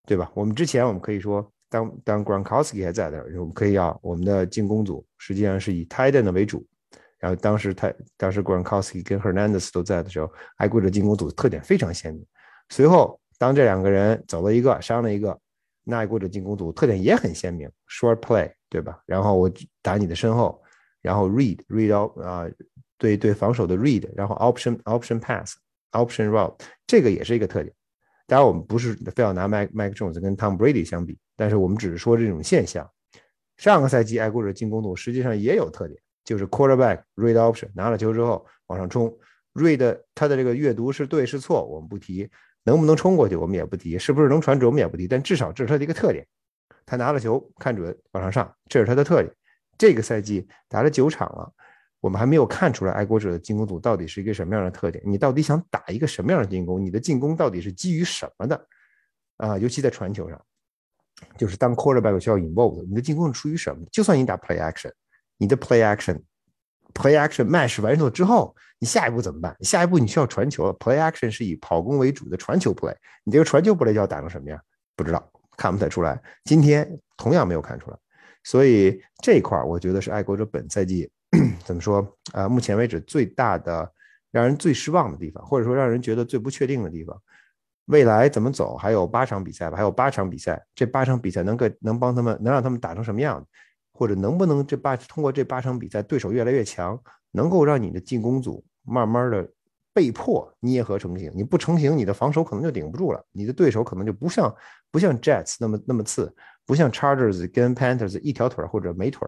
[0.07, 0.31] 对吧？
[0.33, 1.51] 我们之前我们可以说。
[1.69, 6.65] 当当 Gronkowski 还在的时候，我们可以要我们的进攻组实际上是以 Tight End 为主。
[7.19, 12.25] 然后当时他当时 Gronkowski 跟 Hernandez 都在的时候，爱国者进攻组特点非常鲜明。
[12.69, 15.37] 随后当这两个人走了一个伤了一个，
[15.83, 19.01] 那爱国者进攻组特点也很鲜明，Short Play 对吧？
[19.05, 19.51] 然后我
[19.81, 20.61] 打你的身后，
[21.01, 22.47] 然后 Read Read out 啊，
[22.97, 25.57] 对对防守的 Read，然后 Option Option Pass
[25.91, 26.55] Option Route
[26.87, 27.73] 这个也是一个特点。
[28.27, 31.17] 当然我们不是非要拿 Mike Mike Jones 跟 Tom Brady 相比。
[31.39, 32.85] 但是我们只是说这种现象。
[33.55, 39.17] 上个赛季爱国者进攻组实际上也有特点，就是 quarterback read option 拿了球之后往上冲
[39.53, 42.29] ，read 他的这个阅读是对是错我们不提，
[42.65, 46.27] 能不能冲过去我们也不提，是不是能传准我们也不提，但至少这是他的一个特点。
[46.85, 49.33] 他拿了球看准往上上，这是他的特点。
[49.77, 51.49] 这个赛季打了九场了，
[52.01, 55.01] 我们还没有看出来爱国者的进攻组到底是一个什么样的特点。
[55.05, 56.83] 你到底想打一个什么样的进攻？
[56.83, 58.67] 你的进攻到底是基于什么的？
[59.37, 60.41] 啊，尤其在传球上。
[61.37, 63.85] 就是当 quarterback 需要 involve，你的进攻是出于什么？
[63.91, 64.91] 就算你打 play action，
[65.37, 69.55] 你的 play action，play action match 完成之后，你下一步怎么办？
[69.61, 74.59] 下一步你需要传球，play action 是以跑攻为主的传球 play，你这个传球 play 要打成什么样？
[74.95, 76.21] 不知道，看不太出来。
[76.43, 77.97] 今天同样没有看出来，
[78.43, 81.09] 所以这一块我觉得是爱国者本赛季
[81.63, 82.49] 怎么说啊？
[82.49, 83.89] 目前为止最大的
[84.31, 87.21] 让人最失望的地方，或者说让人觉得最不确定的地方。
[87.89, 88.77] 未来怎么走？
[88.77, 90.63] 还有八场比赛吧，还有八场比赛。
[90.75, 93.43] 这八场比赛能给能帮他们，能让他们打成什么样？
[93.91, 96.97] 或者能不能这八通过这八场比赛，对手越来越强，
[97.31, 99.49] 能够让你的进攻组慢慢的
[99.91, 101.31] 被迫捏合成型？
[101.35, 104.55] 你不成型，你的防守可能就顶不住了，你的对手可能就不像
[104.91, 106.31] 不像 Jets 那么那么次，
[106.67, 109.27] 不像 Chargers 跟 Panthers 一条腿或者没腿。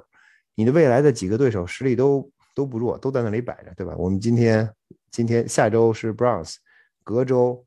[0.54, 3.96] 你的未来的几个对手实力都都不弱，都在那里摆着，对吧？
[3.98, 4.70] 我们今天
[5.10, 6.58] 今天下周是 Browns，
[7.04, 7.66] 隔周。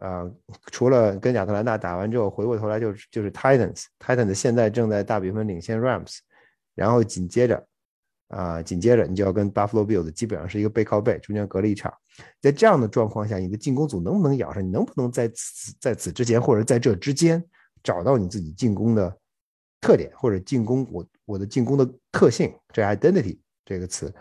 [0.00, 0.24] 啊，
[0.70, 6.18] 除了跟亚特兰大打完之后，回过头来就是就是 Titans，Titans 现在正在大比分领先 Rams，
[6.74, 7.66] 然后紧接着
[8.28, 11.92] 啊，紧接着你就要跟 Buffalo Bills 基本上是一个背靠背，中间隔了一场。
[12.40, 14.64] 在这样的状况下，你的进攻组能不能咬上？
[14.64, 17.42] 你能不能在此在此之前或者在这之间
[17.82, 19.18] 找到你自己进攻的
[19.80, 22.54] 特点，或者进攻我我的进攻的特性？
[22.72, 24.12] 这 identity 这个词，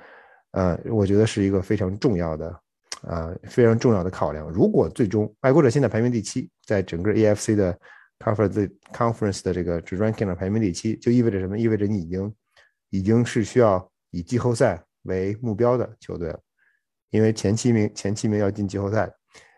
[0.52, 2.60] 呃，我觉得是一个非常重要的
[3.08, 4.50] 啊，非常重要的考量。
[4.50, 7.80] 如果最终爱国者现在排名第七，在整个 AFC 的
[8.20, 11.58] conference conference 的这个 ranking 的排名第七，就意味着什么？
[11.58, 12.36] 意味着你已经
[12.90, 13.90] 已经是需要。
[14.12, 16.40] 以季后赛为目标的球队了，
[17.10, 19.14] 因为前七名前七名要进季后赛，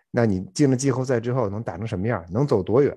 [0.10, 2.94] 那你进了季后赛之后能打成什么样，能走多远，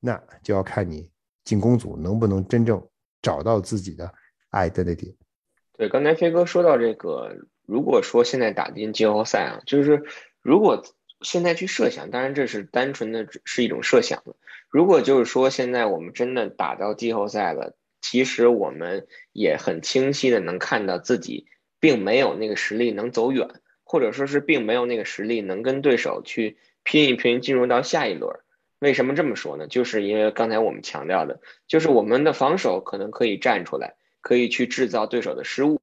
[0.00, 1.12] 那就要看你
[1.44, 2.82] 进攻组能不能真正
[3.20, 4.10] 找到自己的
[4.52, 5.14] identity。
[5.76, 7.36] 对，刚才飞哥说到这个，
[7.68, 10.02] 如果说现在打进季后赛啊，就是
[10.42, 10.82] 如果
[11.20, 14.34] 现在去设想，当然这是单纯的是一种设想了。
[14.68, 17.76] 如果就是说现在我们真的打到季后赛了。
[18.00, 21.48] 其实我们也很清晰的能看到自己
[21.80, 23.48] 并没有那个实力能走远，
[23.82, 28.38] 或者说是并没有那个实力能跟对手去拼一拼，进入到下一轮。
[28.78, 29.66] 为什么这么说呢？
[29.66, 35.80] 就是因为刚才我们强调的，就是我们的防守可能可以站出来，可以去制造对手的失误，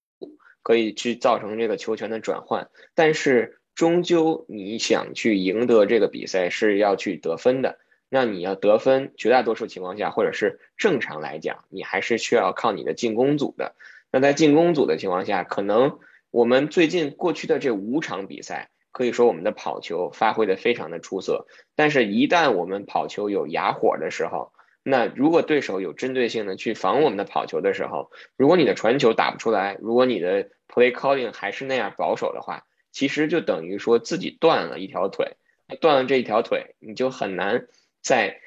[0.66, 7.78] 可以去造成这个球权的转换，但是终究你想去赢得这个比赛是要去得分的。
[8.10, 13.76] 那你要得分，绝大多数情况下，或者是正常来讲，你还是需要靠你的进攻组的。
[14.12, 16.00] 那在进攻组的情况下，可能
[16.32, 21.46] 我们最近过去的这五场比赛，可以说我们的跑球发挥的非常的出色。
[21.76, 24.52] 但是，一旦我们跑球有哑火的时候，
[24.88, 35.38] 那如果对手有针对性的去防我们的跑球的时候，如果你的传球打不出来，如果你的 play calling 还是那样保守的话，其实就等于说自己断了一条腿，
[35.82, 37.66] 断了这一条腿，你就很难。
[38.04, 38.40] 在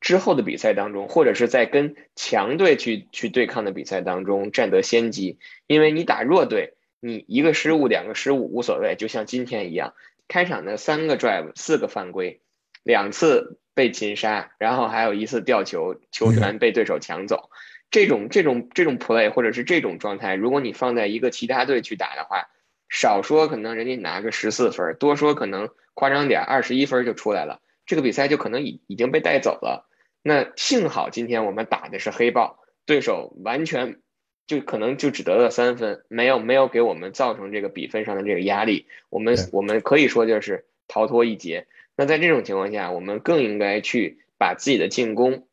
[0.00, 9.94] 之后的比赛当中，或者是在跟强队去去对抗的比赛当中占得先机，因为你打弱队，你一个失误、两个失误无所谓，就像今天一样，
[10.28, 12.42] 开场的三个 drive、四个犯规，
[12.88, 17.50] 两次被擒杀，然后还有一次吊球，球权被对手抢走，
[17.90, 22.48] 这种这种这种 play 或者是这种状态，如果你放在一个其他队去打的话，
[22.88, 27.60] 少说可能人家拿个十四分，多说可能夸张点二十一分就出来了。
[27.84, 29.86] 这个比赛就可能已已经被带走了。
[30.22, 34.00] 那幸好今天我们打的是黑豹，对手完全
[34.46, 38.86] 就可能就只得了三分，没有没有给我们造成这个比分上的这个压力。
[39.10, 41.66] 我们我们可以说就是逃脱一劫。
[41.98, 45.46] 那在这种情况下，我们更应该去把自己的进攻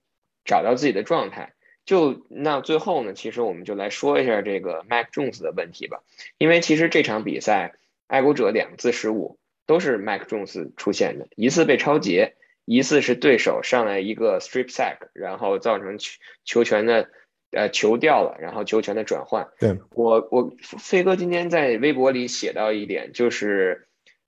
[0.45, 1.55] 找到自己的状态。
[1.83, 6.03] 就那最后呢，其实我们就来说一下这个 Mac Jones 的问题吧。
[6.37, 7.73] 因为其实这场比赛，
[8.07, 9.37] 爱国者两次失误。
[9.67, 16.11] 都是 Mac Jones 出现的，一次被超截，一次是对手上来一个 strip sack，然后造成球
[16.43, 17.09] 球权的
[17.49, 19.47] 呃球掉了，然后球权的转换。
[19.59, 23.87] 对我我飞哥今天在微博里写到一点，就是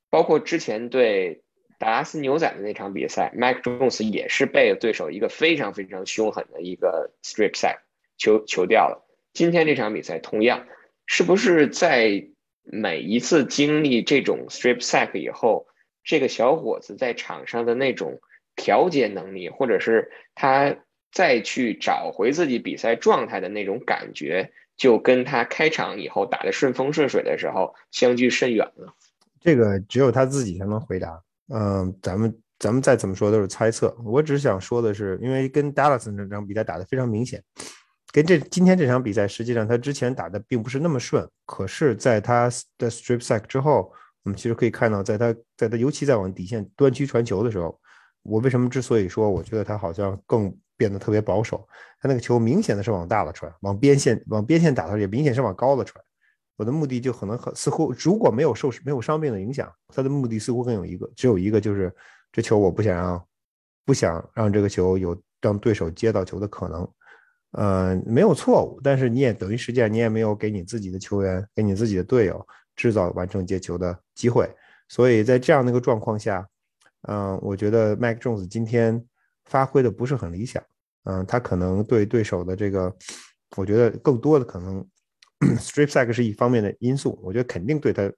[0.09, 1.43] 包括之前对
[1.77, 7.77] 达拉斯牛仔的那场比赛，Mac Jones 也是被对手一个非常非常凶狠的一个 strip sack
[8.17, 9.07] 球球掉了。
[9.33, 10.65] 今天这场比赛同样，
[11.05, 12.27] 是不是在？
[12.69, 15.67] 每一次经历这种 strip sack 以后，
[16.03, 18.19] 这个小伙子在场上的那种
[18.57, 20.75] 调节能力，或者是他
[21.09, 28.93] 再去找回自己比赛状态的那种感觉，就跟他开场以后打的顺风顺水的时候相距甚远了。
[29.39, 31.23] 这个只有他自己才能回答。
[31.53, 33.95] 嗯，咱们咱们再怎么说都是猜测。
[34.03, 37.43] 我只想说的是，因为跟 Dallas 那场比赛打得非常明显。
[38.11, 41.27] 跟这今天这场比赛，实际上他之前打的并不是那么顺。
[41.45, 43.91] 可是，在他的 strip sack 之后，
[44.23, 47.77] 我们其实可以看到，在他在他尤其在往底线端区传球的时候，
[48.23, 51.67] 我为什么之所以说，我觉得他好像更变得特别保守。
[52.01, 56.03] 他那个球明显的是往大了传，往边线往边线打的时候也明显是往高了传。
[56.57, 61.93] 我的目的就可能很似乎，如果没有受没有伤病的影响，他的目的似乎更有一个，只有一个就是
[62.31, 63.27] 这球我不想让
[63.85, 66.87] 不想让这个球有让对手接到球的可能。
[67.51, 72.45] 呃，没有错误，但是你也等于实际上你也没有给你自己的球员，给你自己的队友
[72.75, 74.53] 制造完成接球的机会，
[74.89, 76.47] 所以在这样的一个状况下，
[77.03, 79.03] 嗯，我觉得 Mac Jones 今天
[79.45, 80.61] 发挥的不是很理想，
[81.05, 82.93] 嗯，他可能对对手的这个，
[83.55, 84.85] 我觉得更多的可能
[85.59, 88.11] strip sack 是一方面的因素，我觉得肯定对他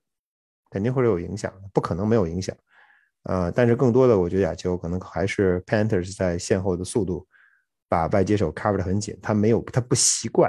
[0.69, 2.55] 肯定会有影响，不可能没有影响，
[3.23, 7.27] 呃，但是更多的我觉得亚球可能还是 Panthers 在线后的速度。
[7.91, 10.47] 把外接手 cover 的很紧，他没有，他不习惯，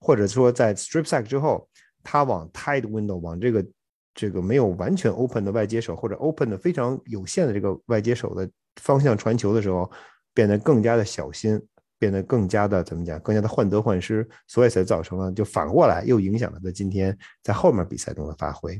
[0.00, 1.68] 或者说在 strip sack 之后，
[2.02, 3.64] 他往 tight window 往这个
[4.12, 8.50] 这个没有完全 open 的外接手或者 open 的非常有限的这个外接手的
[8.82, 9.88] 方向传球的时候，
[10.34, 11.62] 变得更加的小心，
[12.00, 18.76] 变得更加的怎么讲，更加的患得患失，所以才造成了就反过来又影响了他今天在后面比赛中的发挥。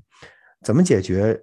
[0.62, 1.40] 怎么解决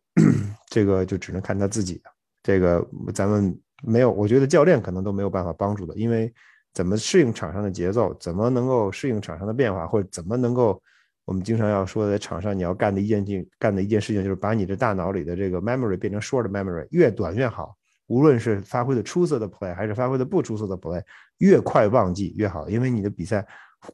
[0.69, 2.01] 这个，就只能看他自己。
[2.43, 6.34] 这个咱们没有，我觉得教练可能都没有办法帮助的，因为
[6.73, 10.82] 怎么适应场上的节奏，怎么能够适应场上的变化，或者怎么能够。
[11.25, 17.76] 我们经常要说，在场上你要干的一件事情，干的一件事情就是把你的大脑里的这个 memory 变成 short memory，越短越好。
[18.08, 21.01] 无论是发挥的出色的 play，还是发挥的不出色的 play，
[21.38, 22.68] 越快忘记越好。
[22.70, 23.45] 因为你的比赛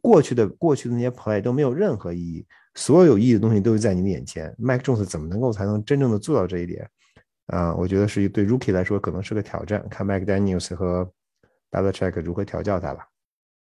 [0.01, 2.45] 过去的过去的那些 play 都没有任何意义，
[2.75, 4.55] 所有有意义的东西都是在你的眼前。
[4.59, 6.89] Mike Jones 怎么能够才能真正的做到这一点？
[7.47, 11.03] 啊，我觉得是对 rookie 来说可能是个挑战，看 Mike Daniels 和
[11.69, 13.07] d o u b l e c h e c k 如何调教他吧。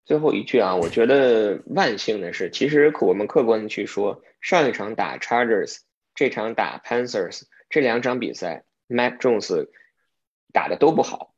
[0.07, 5.79] 最后一句啊，我觉得万幸的是，其实我们客观的去说，上一场打 Chargers，
[6.15, 9.67] 这场打 Panthers，这两场比赛，Mac Jones
[10.53, 11.35] 打的都不好。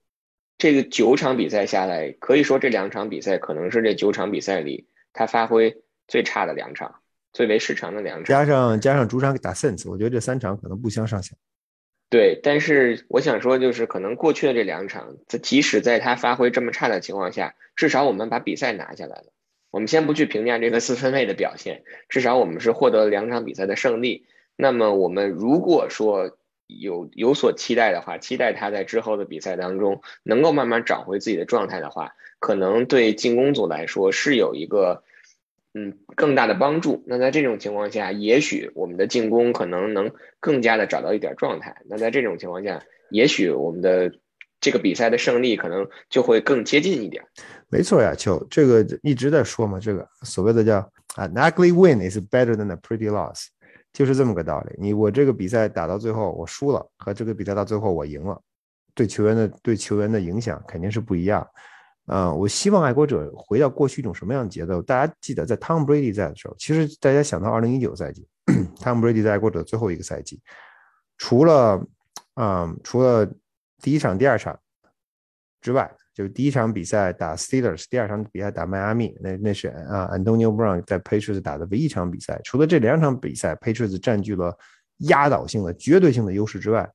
[0.59, 6.96] 这个九场比赛下来，可以说这两场比赛可能是这九场比赛里他发挥最差的两场，
[7.32, 8.24] 最为失常的两场。
[8.24, 11.36] 加上加上主场打 Sense，我觉得这三场可能不相上下。
[12.11, 19.26] 对，但是我想说，就是可能过去的这两场，即使在他发挥这么差的情况下，至少我们把比赛拿下来了。
[19.70, 24.26] 我们先不去评价这个四分卫的表现，至少我们是获得了两场比赛的胜利。
[24.56, 26.38] 那么我们如果说
[26.68, 35.02] 有有所期待的话，期待他在之后的比赛当中能够慢慢找回自己的状态的话，可能对进攻组来说是有一个。
[35.74, 37.04] 嗯，更大的帮助。
[37.06, 40.10] 那在这种情况下，也许我们的进攻可能能
[40.40, 41.76] 更加的找到一点状态。
[41.86, 44.10] 那在这种情况下，也许我们的
[44.60, 47.22] 这个比赛的胜利可能就会更接近一点。
[47.68, 50.78] 没错呀，秋，这个一直在说嘛，这个所谓的叫
[51.14, 53.48] 啊，n ugly win is better than a pretty loss，
[53.99, 54.76] 就是这么个道理。
[54.78, 58.40] 你我这个比赛打到最后我输了，和这个比赛到最后我赢了，
[58.94, 61.44] 对球员的对球员的影响肯定是不一样。
[62.07, 64.80] 啊，我希望爱国者回到过去一种什么样的节奏？
[64.80, 68.24] 大家记得，在 Tom Brady 在的时候，其实大家想到2019赛季
[68.76, 70.40] ，Tom Brady 在爱国者最后一个赛季，
[71.16, 71.84] 除了
[72.34, 73.28] 啊，除了
[73.82, 74.57] 第一场、第二场
[75.61, 82.40] 之外，就是第一场比赛打 Steelers，第二场比赛打迈阿密，那那是啊，Antonio Brown 在 Patriots 打的唯一一场比赛。
[82.42, 84.52] 除了这两场比赛，Patriots 占据了
[84.96, 86.90] 压倒性的、绝对性的优势之外。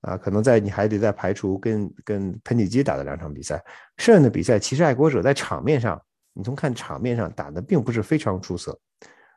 [0.00, 3.62] 啊，可能在你还得再排除跟跟喷气机打的两场比赛，
[3.96, 6.02] 剩下的比赛其实爱国者在场面上，
[6.32, 8.76] 你从看场面上打的并不是非常出色，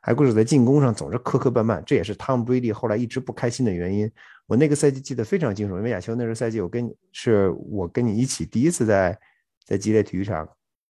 [0.02, 4.10] 爱国者在进攻上总是磕磕绊绊，这也是汤姆布雷迪后来一直不开心的原因。
[4.48, 9.16] 我那个赛季记得非常清楚，因为亚秋那个赛季我跟是我跟你一起第一次在
[9.64, 10.48] 在吉列体育场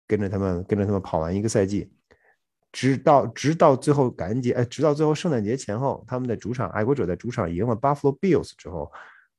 [0.07, 1.91] 跟着他们跟着他们跑完一个赛季，
[2.71, 8.89] 直到直到最后感恩节，哎，直到最后圣诞节前后，他们的主场爱国者在主场赢了 Buffalo Bills 之后。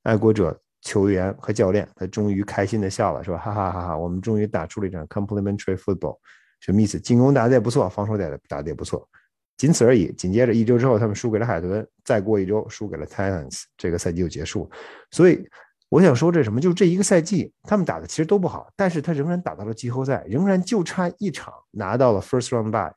[0.03, 6.17] 爱国者球员和教练，他终于开心的笑了，说：“哈哈哈哈，我们终于打出了一场 complementary football，
[6.59, 6.99] 什么意思？
[6.99, 9.07] 进攻打得也不错，防守打得打得也不错，
[9.61, 10.11] 仅此而已。
[10.13, 14.71] 紧接着一周之后，他们输给了海豚，再过一周输给了 Titans，这个赛季就结束。
[15.11, 15.47] 所以
[15.91, 16.59] 我想说这什么？
[16.59, 22.91] 就这一个赛季，他们打的其实都不好，但是他仍然打到了季后赛，仍然就差一场拿到了 first round By。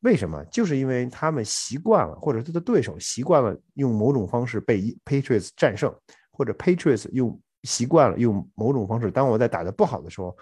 [0.00, 0.42] 为什么？
[0.46, 5.94] 就是因为他们习惯了，或者他的对手习惯了用某种方式被 Patriots 战胜，
[6.30, 9.10] 或者 Patriots 用习惯了用某种方式。
[9.10, 10.34] 当我在打的不好的时候，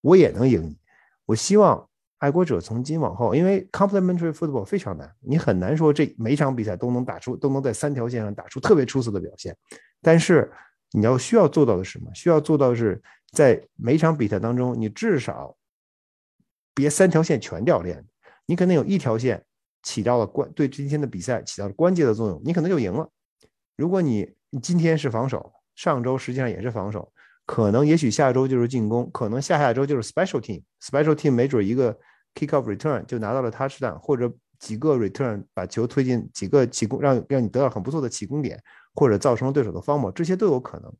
[0.00, 0.76] 我也能赢你。
[1.26, 1.86] 我希望
[2.20, 9.56] 爱国者从今往后，因为 Complementary Football 非常难，你很难说这每场比赛都能打出，都能在三条线上打出特别出色的表现。
[10.02, 10.52] 但是
[10.92, 12.10] 你要需要做到的是什么？
[12.14, 13.02] 需要做到的是
[13.32, 15.56] 在每场比赛当中，你至少
[16.74, 18.04] 别三条线全掉链。
[18.44, 19.42] 你可能有一条线
[19.82, 23.08] 起到了关对今天的比赛起到了关键的作用，你可能就赢了。
[23.76, 27.10] 如果你今天是防守，上周实际上也是防守，
[27.46, 31.98] 可能也许下周就是进攻，可能下下周就是 special team，special team 没准一个
[32.34, 38.62] kick off return 就拿到了 touchdown，或者几个 return 把球推进几个起攻，让让你得到很不错的起攻点，
[38.94, 40.92] 或者造成了对手的方魔，这些都有可能。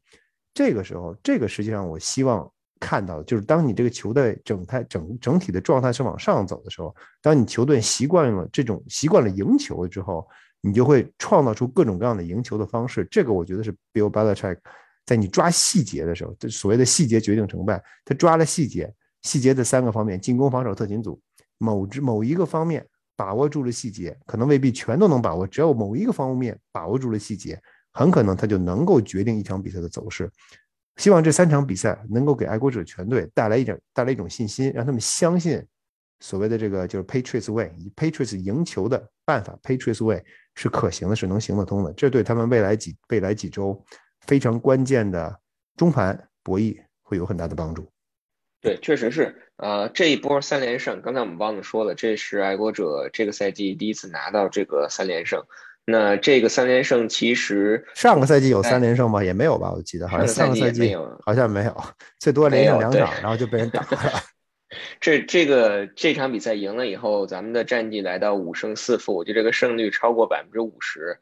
[0.55, 2.51] 这个时候，这个实际上我希望。
[2.83, 10.27] 看到的就是当你这个球队整态整整体的状态是往上走的时候，当你球队习惯了这种习惯了赢球之后，
[10.63, 13.07] 你就会创造出各种各样的赢球的方式。
[13.11, 14.57] 这个我觉得是 Bill Belichick
[15.05, 17.85] 在你抓细节的时候，这所谓的细节决定成败。
[18.03, 18.91] 他抓了细节，
[19.23, 21.21] 细节的三个方面：进攻、防守、特勤组。
[21.59, 25.47] 某只某一个方面把握住了细节，可能未必全都能把握。
[25.47, 27.61] 只要某一个方面把握住了细节，
[27.93, 30.31] 很可能他就能够决定一场比赛的走势。
[30.97, 35.63] 希望这三场比赛能够给爱国者全队带来一点带来一种信心，让他们相信
[36.21, 41.93] 所谓的这个就是 Patriots Way，以 Patriots 赢球的办法，Patriots Way 是可行的，是能行得通的。
[41.93, 43.85] 这对他们未来几未来几周
[44.27, 45.39] 非常关键的
[45.77, 47.87] 中盘博弈会有很大的帮助。
[48.61, 49.35] 对，确实是。
[49.57, 55.43] 呃，这一波三连胜，刚才我们忘了说了，这是爱国者这个赛季第一次拿到这个三连胜。
[55.85, 59.25] 那这个三连胜其实上个赛季有三连胜吗？
[59.25, 61.85] 也没有吧，我记得好像上个赛季好像没有，
[62.19, 63.89] 最多连胜两场，然后就被人打了。
[65.01, 71.19] 这这个这场比赛赢了以后，咱们的战绩来到五胜四负，就这个胜率超过百分之五十，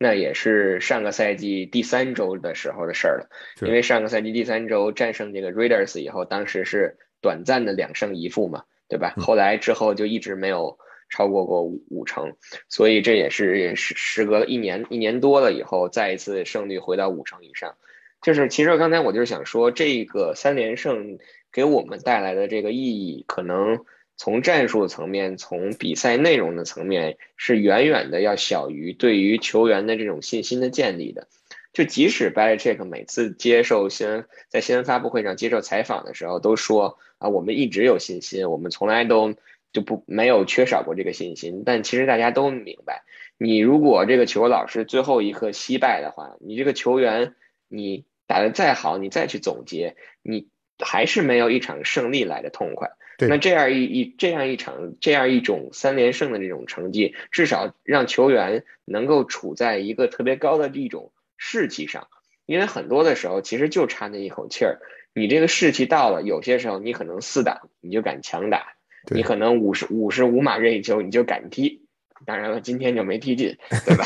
[0.00, 3.28] 那也是上个赛季第三周的时候的事儿了。
[3.60, 9.14] 因为上个赛季第三周战胜这个 Raiders 以后，当时是短暂的两胜一负嘛，对吧？
[9.18, 10.78] 后来之后就一直没有
[11.10, 12.32] 超过过五五成，
[12.68, 17.76] 所以这也是时时隔一年一年多了以后，再一次胜率回到五成以上。
[18.22, 21.18] 就是其实刚才我就是想说，这个三连胜。
[21.52, 23.84] 给我们带来的这个意义，可能
[24.20, 31.26] 从战术层面、从比赛内容的层面，是远远的要小于对于球员的这种信心的建立的。
[31.72, 39.32] 就即使 b a l c h e k 每次接受新闻在新闻发布会上接受采访的时候，都说啊，我们一直有信心，我们从来都
[39.72, 41.62] 就不没有缺少过这个信心。
[41.64, 43.04] 但其实大家都明白，
[43.38, 47.36] 你如果这个球老是最后一刻惜败的话，你这个球员
[47.68, 50.50] 你打得再好，你再去总结你。
[50.82, 52.92] 还是没有一场胜利来的痛快。
[53.28, 62.08] 那这样一一这样一场这样一种三连胜的这种成绩，至少让球员能够处在一个特别高的一种士气上。
[62.46, 64.80] 因为很多的时候，其实就差那一口气儿。
[65.14, 68.74] 你这个士气到了，有些时候你可能四打你就敢强打，
[69.10, 71.86] 你可能五十五十五码任意球你就敢踢。
[72.26, 73.56] 当然了，今天就没踢进，
[73.86, 74.04] 对吧？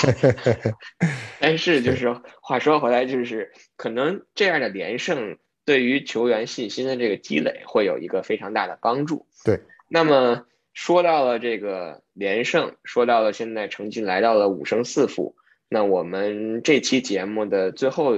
[1.41, 5.39] 但是就是话说回来，就是可能这样的连胜。
[5.65, 9.27] 对于球员信心的这个积累会有一个非常大的帮助。
[9.45, 10.45] 对，那么
[10.75, 15.37] 说到了这个连胜，说到了现在成绩来到了五胜四负，
[15.71, 18.15] 那我们这期节目的最后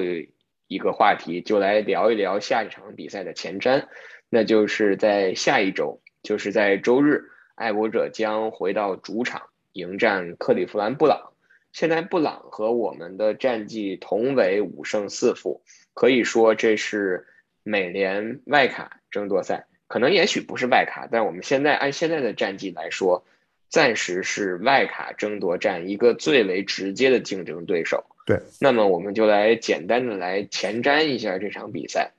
[0.67, 3.87] 一个话题就来聊一聊下一场比赛的前瞻，
[4.29, 9.43] 那就是在下一周，就是在周日，爱国者将回到主场
[9.73, 11.33] 迎战克利夫兰布朗。
[11.73, 15.63] 现在布朗和我们的战绩同为五胜四负，
[15.95, 17.25] 可以说这是。
[17.67, 23.25] 美联外卡争夺赛可能也许不是外卡，但我们现在按现在的战绩来说，
[23.69, 28.05] 暂时是外卡争夺战一个最为直接的竞争对手。
[28.25, 32.13] 对，那么我们就来简单的来前瞻一下这场比赛。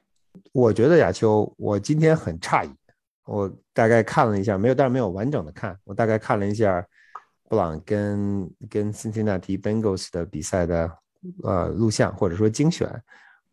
[0.51, 2.69] 我觉得亚秋，我今天很诧异，
[3.25, 6.85] 我大概看了一下，没有，但是没有完整的看，我大概看了一下
[7.47, 10.91] 布朗跟跟辛辛那提 Bengals 的比赛的
[11.43, 12.89] 呃录像或者说精选。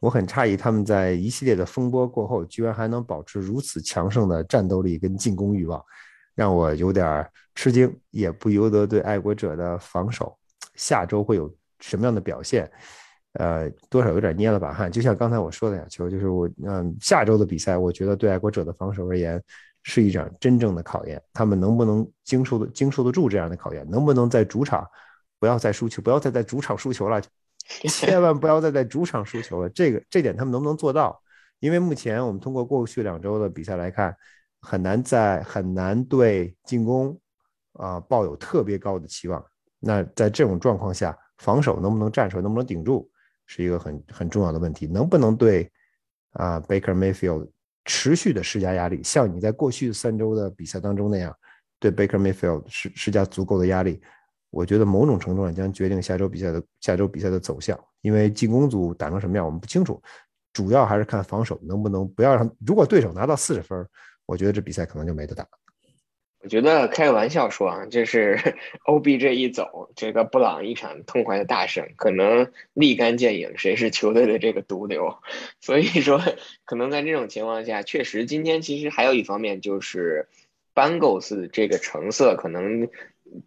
[0.05, 5.83] 我很诧异，他们在一系列的风波过后，居然还能保持如此强盛的战斗力跟进攻欲望，
[6.35, 10.37] 让我有点吃惊，也不由得对爱国者的防守
[10.75, 11.51] 下周会有
[11.81, 12.71] 什么样的表现，
[13.33, 14.93] 呃，多少有点捏了把汗。
[14.93, 19.43] 就像刚才我说的呀，球就是我，嗯，下周的比赛，我觉得对爱国者的防守而言
[19.85, 24.87] 是一场真正的考验，他们能不能经受的经受得住这样的考验，能不能在主场
[25.41, 27.23] 不要再输球，不要再在主场输球了。
[27.65, 31.21] 千万不要再在主场输球了，这个这点他们能不能做到？
[31.61, 34.15] 因为目前我们通过过去两周的比赛来看，
[34.61, 37.19] 很难在很难对进攻
[37.75, 39.43] 啊抱有特别高的期望。
[39.79, 43.11] 那在这种状况下，防守能不能站出来，能不能顶住，
[43.47, 44.87] 是一个很很重要的问题。
[44.87, 45.71] 能不能对
[46.33, 47.49] 啊 Baker Mayfield
[47.87, 51.35] 持续的施加压力，像你在过去三周的比赛当中那样，
[51.79, 54.03] 对 Baker Mayfield 施施加足够的压力？
[54.55, 60.01] 我觉得某种程度上将决定下周比赛的下周比赛的走向，因为进攻组打成什么样我们不清楚，
[60.53, 62.49] 主要还是看防守能不能不要让。
[62.65, 63.85] 如果对手拿到四十分，
[64.27, 65.45] 我觉得这比赛可能就没得打。
[66.39, 68.39] 我觉得开个玩笑说啊，就是
[68.87, 75.17] OBJ 一走，这个布朗一场痛快的大胜，可能立竿见影谁是球队的这个毒瘤。
[75.61, 76.21] 所以说，
[76.65, 80.29] 可能在这种情况下，确实今天其实还有一方面就是
[80.77, 82.89] Bengals 这个成色可能。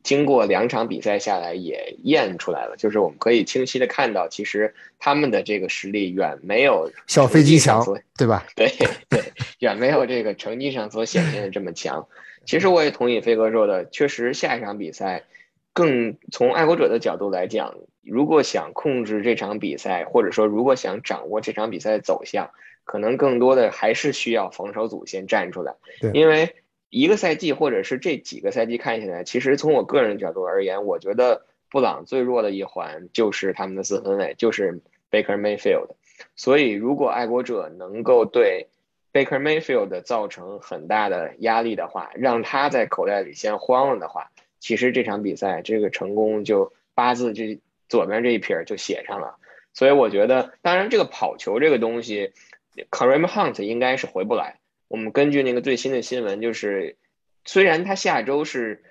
[0.04, 7.82] 经过两场比赛下来，也验出来了，就是我们可以清晰的看到，其实他们的这个实力远没有小飞机强，
[8.18, 8.46] 对吧？
[8.56, 8.68] 对
[9.08, 9.22] 对，
[9.60, 12.08] 远没有这个成绩上所显现的这么强。
[12.46, 15.24] 其实我也同意飞哥说的，确实下一场比赛，
[15.72, 22.52] 更从爱国者的角度来讲，如果想控制这场比赛，或者说如果想掌握这场比赛的走向，
[22.84, 25.74] 可能更多的还是需要防守组先站出来，
[26.14, 26.56] 因为。
[26.90, 34.80] 一个赛季，或者是这几个赛季看下来，其实从我个人角度而言，我觉得布朗最弱的一环就是他们的四分卫，就是
[35.12, 35.96] Baker Mayfield。
[36.36, 38.68] 所以，如果爱国者能够对
[39.14, 47.60] Baker Mayfield 造成很大的压力的话，让他在口袋里先慌了的话，其实这场比赛这个成功就八字这
[47.90, 49.38] 左边这一撇就写上了。
[49.74, 52.32] 所以，我觉得，当然这个跑球这个东西
[52.90, 54.57] ，Kareem Hunt 应该是回不来。
[54.88, 56.96] 我们根据那个最新的新闻，就是
[57.46, 58.84] 虽然他下周是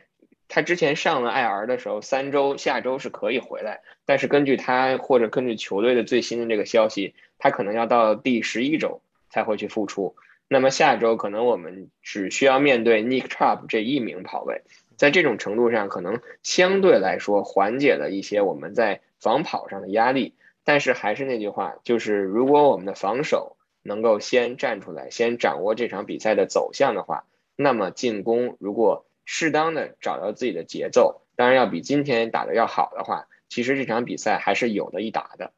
[0.48, 10.14] 他之前上了 IR 的时候，三周下周是可以回来，但是根据他或者根据球队的最新的这个消息，他可能要到第十一周才会去复出。
[10.48, 14.62] 那么下周可能我们只需要面对 Nick Chubb 这一名跑位，
[14.96, 20.34] 在这种程度上，可能相对来说缓解了一些我们在防跑上的压力。
[20.62, 23.55] 但是还是那句话，就是如果我们的防守
[23.86, 27.24] 能够先站出来，先掌握这场比赛的走向的话，
[27.56, 35.52] 那么进攻如果适当的找到自己的节奏，当然要比今天打的要好的话，其实这场比赛还是有的一打的。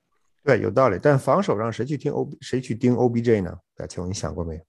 [0.45, 0.99] 对，有道理。
[1.03, 3.59] 但防守上谁去盯 O 谁去盯 OBJ 呢？
[3.77, 4.61] 大球，你想过没有？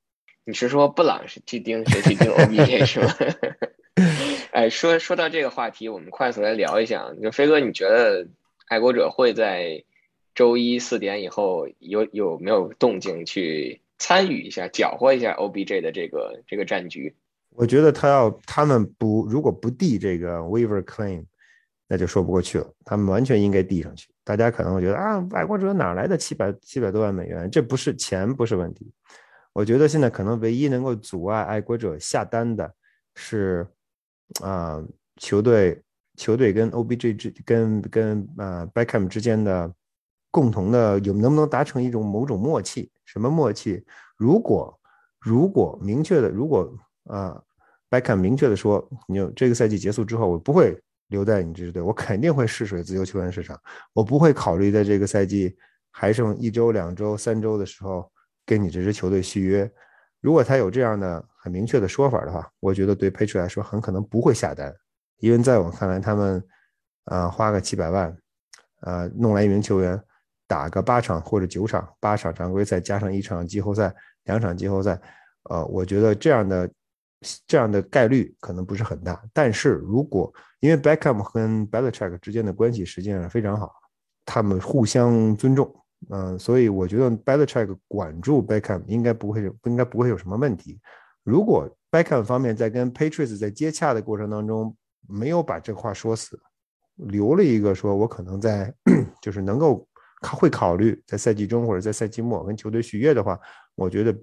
[0.45, 3.13] 你是说布朗是去盯谁去盯 OBJ 是吗？
[4.51, 7.13] 哎，说说到这个话题，我们快速来聊一下。
[7.21, 8.27] 就飞哥，你觉得
[8.67, 9.83] 爱国者会在？
[10.39, 17.13] 周一四点以后有有没有动静去参与一下搅和一下 OBJ 的这个这个战局？
[17.49, 21.25] 我觉得他要他们不如果不递这个 waiver claim，
[21.89, 22.65] 那就说不过去了。
[22.85, 24.07] 他们完全应该递上去。
[24.23, 27.51] 大家可能会觉得啊，爱国者哪来的七百七百多万美元？
[27.51, 28.89] 这不是钱不是问题。
[29.51, 32.73] 我觉得现在可能唯一能够阻碍爱国者下单的
[33.13, 33.67] 是
[34.41, 34.81] 啊，
[35.17, 35.81] 球队
[36.15, 39.73] 球队跟 OBJ 之跟跟啊 Beckham 之间的。
[40.31, 42.91] 共同的有能不能达成一种某种默契？
[43.05, 43.83] 什么默契？
[44.15, 44.79] 如果
[45.19, 46.71] 如果明确的，如果
[47.05, 47.41] 啊，
[47.89, 53.59] 白坎明确的说，你这个赛季结束之后，我不会留在你这支队，我肯定会试水自由球员市场，
[53.93, 55.57] 我不会考虑在这个赛季
[55.89, 58.09] 还剩一周、两周、三周的时候
[58.45, 59.69] 跟你这支球队续约。
[60.21, 64.71] 如果他有这样的很明确的说法的话，我觉得对 p a t r 来说很可能不会下单，
[65.17, 66.43] 因为在我看来，他们
[67.05, 68.15] 啊花个几百万
[68.81, 69.99] 啊弄来一名球员。
[70.49, 73.93] 打个八场或者九场，八场常规赛加上一场季后赛，
[74.23, 74.99] 两场季后赛，
[75.43, 76.71] 呃，我觉得这样的
[77.45, 79.23] 这样的概率可能不是很大。
[79.31, 83.71] 但是如果因为 Beckham 和 Belichick 之间的关系实际上非常好，
[84.25, 85.71] 他们互相尊重，
[86.09, 90.81] 嗯，所以我觉得 Belichick 管住 Beckham 应该不会应该不会有什么问题。
[91.23, 94.75] 如果 Beckham 方面在跟 Patriots 在接洽的过程当中
[95.07, 96.39] 没有把这话说死，
[96.95, 98.73] 留了一个说我可能在
[99.21, 99.87] 就是能够。
[100.19, 103.39] 他会考虑在赛季中或者在赛季末跟球队续约的话，
[103.75, 104.13] 我觉得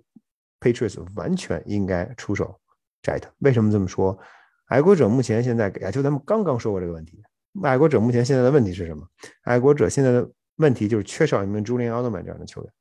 [0.60, 2.58] Patriots 完全应该出手
[3.02, 3.30] 摘他。
[3.38, 4.18] 为什么这么说？
[4.66, 7.22] 爱国者目前现在，呀，就咱们刚刚说过这个问题。
[7.62, 9.06] 爱国者目前现在的问题是什么？
[9.44, 12.72] 爱国者现在的问题就是缺少一名朱林奥特曼这样的球员。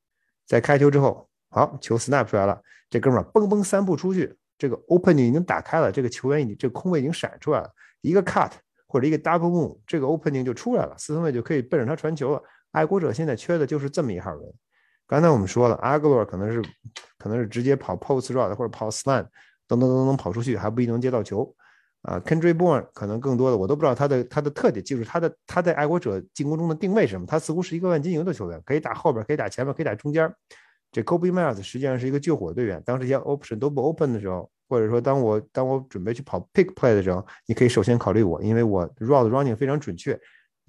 [0.45, 2.59] 在开球之后，好球 snap 出来了，
[2.89, 7.69] 这哥们儿蹦蹦三步出去，这个 opening 已经打开了，这个球员已经这个空位已经闪出来了，
[8.01, 8.51] 一个 cut
[8.87, 12.41] 或者一个 double move，这个 opening 就出来了，四分卫就可以奔着他传球了。
[12.75, 14.53] 爱国者现在缺的就是这么一号人。
[15.07, 16.61] 刚才我们说了，阿格罗可能是
[17.17, 19.25] 可能是直接跑 post route 或者跑 slant，
[19.65, 21.55] 等等等等跑出去，还不一定能接到球。
[22.01, 27.25] 啊，Kendry Bourne 可能更多的我都不知道他的他的特点，就是他的他在爱国者进攻中的定位是什么。
[27.25, 30.29] 他似乎是一个万金油的球员，可以打后边，可以打前面，可以打中间。
[30.91, 32.83] 这 Kobe Miles 实际上是一个救火队员。
[32.85, 40.19] 当这些 option 都不 open 的时候，或者说当我当我准备去跑 pick play 的时候，你可以首先考虑我，因为我 route running 非常准确。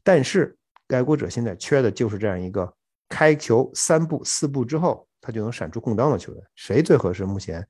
[0.03, 0.57] 但是
[0.89, 2.73] 爱国者现在缺的就是这样一个
[3.09, 7.25] 开球三步四步之后他就能闪出空当的球员，谁最合适？
[7.25, 7.67] 目前，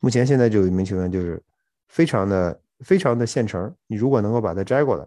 [0.00, 1.42] 目前现在就有一名球员就是
[1.88, 5.06] 非常的非常的现成，你如果能够把他摘过来，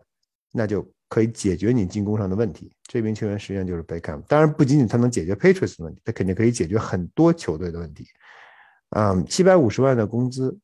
[0.51, 2.71] 那就可以解决你进攻上的问题。
[2.83, 8.07] 这名球员实际上就是 Beckham，当然不仅仅他能解决 Patriots 的问题，他肯定可以解决很多球队的问题。
[8.95, 10.57] 嗯，七百五十万的工资，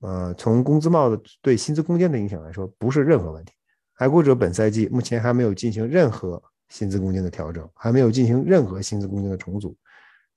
[0.00, 3.52] 呃，从工资帽的对薪资空间的影响来说，不是任何问题。
[3.94, 9.76] 爱国者本赛季目前还没有进行任何薪资空间的调整，还没有进行任何薪资空间的重组，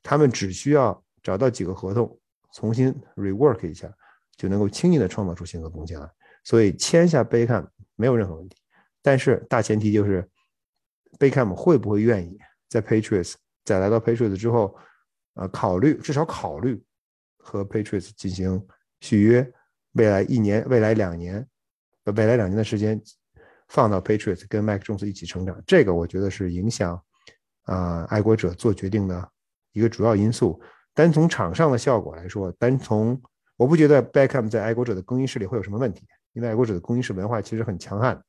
[0.03, 2.19] 他们只需要找到几个合同，
[2.53, 3.91] 重新 rework 一下，
[4.35, 6.07] 就能够轻易的创造出薪资空间来。
[6.43, 8.57] 所以签下贝克汉没有任何问题，
[9.01, 10.29] 但是大前提就是
[11.17, 12.37] 贝克姆会不会愿意
[12.69, 13.33] 在 Patriots
[13.65, 14.75] 在来到 Patriots 之后，
[15.33, 16.81] 呃，考虑至少考虑
[17.37, 18.63] 和 Patriots 进行
[19.01, 19.51] 续约，
[19.93, 21.45] 未来一年、未来两年、
[22.03, 23.01] 呃未来两年的时间。
[23.67, 27.01] 放到 Patriots 跟 Mac Jones 一起成长，这个我觉得是影响
[27.63, 29.29] 啊爱国者做决定的
[29.73, 30.59] 一个主要因素。
[30.93, 33.21] 单从场上的效果来说，单从
[33.55, 38.19] 我不觉得 Beckham 在爱国者的更衣室里会有什么问题，因为爱国者的更衣室文化其实很强悍。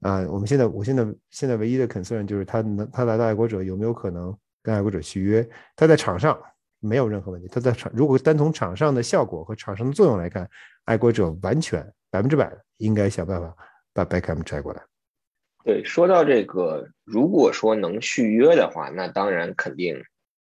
[0.00, 5.48] 啊，我们现在我现在现在唯一的 concern 就是他能他来到爱国者有没有可能跟爱国者续约？
[5.74, 6.38] 他在场上
[6.80, 10.46] 没有任何问题，他在场如果单从场上的效果和场上的作用来看，
[10.84, 13.56] 爱国者完全百分之百应该想办法。
[13.96, 14.82] 把 Beckham 摘过来。
[15.64, 20.04] 对，说到这个，如果说能续约的话，那当然肯定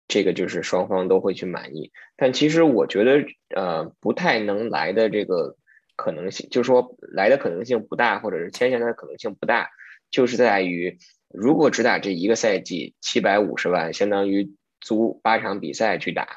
[0.07, 1.91] 这个就是双方都会去满意。
[2.15, 3.25] 但其实我觉得，
[3.55, 5.57] 呃，不太能来的这个
[5.97, 9.69] 可能性，就是说来的可能性不大，或者是签下来的可能性不大，
[10.11, 16.27] 就是在于如果只打这一个赛季，七百五十万相当于租八场比赛去打，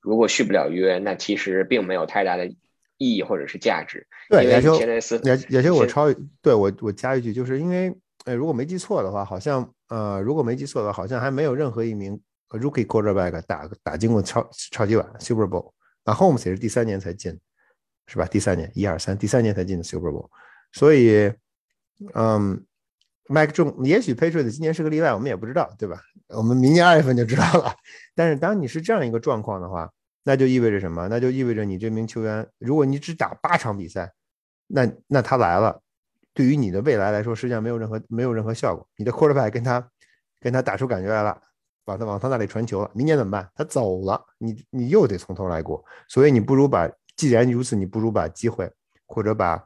[0.00, 2.54] 如果续不了约，那其实并没有太大的
[3.02, 4.06] 意义或者是价值。
[4.28, 7.92] 对，也就也也就，我超对我我加一句，就是因为，
[8.24, 15.72] 呃，如果没记错的话，好像，呃，如果没记错的话，好像还没有任何一名 rookie quarterback 打打进过超超级碗 Super Bowl。
[16.04, 17.38] 那 Holmes 也是第三年才进，
[18.06, 18.24] 是吧？
[18.26, 20.28] 第三年，一二三，第三年才进的 Super Bowl。
[20.72, 21.32] 所以，
[22.14, 22.64] 嗯
[23.26, 26.00] ，Mike 中，也许 Patriot 今年是个例外，我们也不知道，对吧？
[26.28, 27.74] 我们明年二月份就知道了。
[28.16, 29.90] 但是，当你是这样一个状况的话，
[30.24, 31.08] 那就意味着什么？
[31.08, 34.12] 那就意味着你这名球员，如果你只打八场比赛，
[34.68, 35.82] 那那他来了，
[36.32, 38.88] 对于你的未来来说，实际上没有任何没有任何效果。
[38.96, 39.90] 你的 quarterback 跟他
[40.40, 41.40] 跟他打出感觉来了，
[41.84, 43.50] 把他往他那里传球了，明年怎么办？
[43.54, 45.84] 他走了，你你又得从头来过。
[46.08, 48.70] 所以你不如把，既然如此，你不如把机会
[49.06, 49.62] 或者把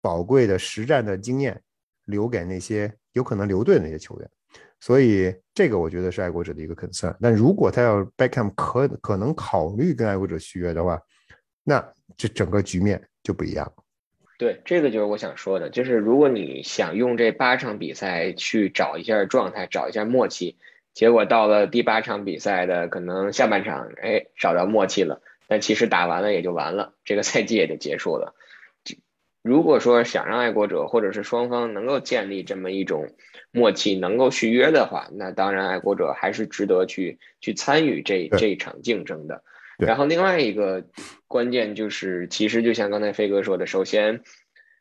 [0.00, 1.60] 宝贵的实战的经验
[2.04, 4.30] 留给那些有可能留队的那些球员。
[4.80, 7.16] 所以这个我觉得是爱国者的一个 concern。
[7.20, 11.00] 但如果他要 Beckham 可可能考虑跟爱国者续约的话，
[11.64, 11.84] 那
[12.16, 13.72] 这整个局面就不一样。
[14.38, 20.58] 对，这个就是我想说的，就是如果你想用这八场比赛去找一下状态，找一下默契，
[20.92, 28.34] 结果到了第八场比赛的可能下半场，哎，找到默契了，但其实打完了也就完了，这个赛季也就结束了。
[29.42, 33.08] 如果说想让爱国者或者是双方能够建立这么一种
[33.50, 39.42] 默契，能够续约的话，那当然爱国者还是值得去去参与这这一场竞争的。
[39.78, 40.84] 然后另外一个
[41.26, 44.22] 关键就是，其实就像刚才飞哥说的，首先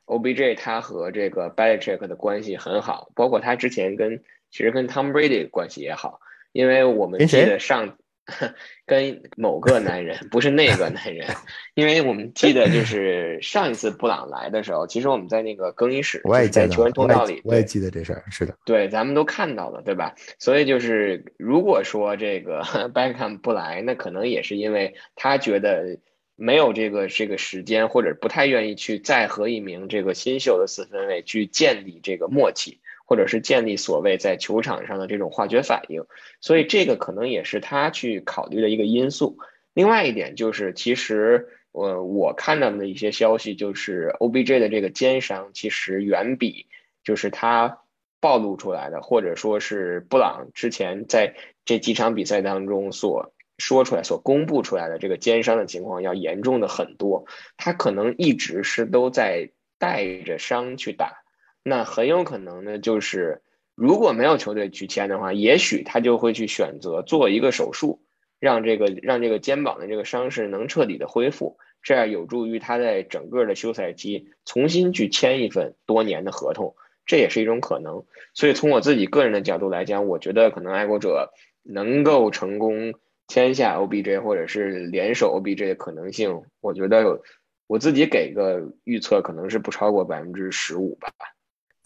[0.05, 6.19] ，OBJ 他和这个 Belichick 的关系很好，包括他之前跟其实跟 Tom Brady 关系也好，
[6.51, 7.97] 因为我们记得上。
[8.85, 11.27] 跟某个男人，不是那个男人，
[11.75, 20.15] 因为我们记得就是上一次布朗来的时候，其实我们在那个更衣室，我也在球员通道里，我也记得这事儿，是的，对，咱们都看到了，对吧？
[20.39, 22.61] 所以就是如果说这个
[22.93, 25.99] Beckham 不来，那可能也是因为他觉得
[26.35, 32.79] 没有这个这个时间，或者不太愿意去再和一名这个新秀的四分卫去建立这个默契。
[33.05, 36.03] 或者是建立所谓在球场上的这种化学反应，
[36.41, 39.37] 所以这个可能也是他去考虑的一个因素。
[39.73, 46.67] 另外一点就是，其实我我看到的一些消息就是，O B J 的这个肩伤其实远比
[47.03, 47.79] 就是他
[48.19, 51.35] 暴露出来的，或者说是布朗之前在
[51.65, 57.25] 这几场比赛当中所说出来、所公布出来的这个肩伤的情况要严重的很多。
[57.57, 61.24] 他可能一直是都在带着伤去打。
[61.67, 63.41] 那很有可能呢，就是
[63.73, 68.03] 如果没有球队去签的话，也许他就会去选择做一个手术，
[68.39, 76.75] 让这个让这个肩膀的这个伤势能彻底的恢复，这样有助于他在整个的休赛期重新去签一份多年的合同，
[77.07, 78.05] 这也是一种可能。
[78.35, 82.93] 所以从我自己个人的角度来讲，我觉得可能爱国者能够成功
[83.27, 87.23] 签下 OBJ 或者是联手 OBJ 的可能性，我觉得有
[87.65, 91.09] 我自己给个预测，可能是不超过百分之十五吧。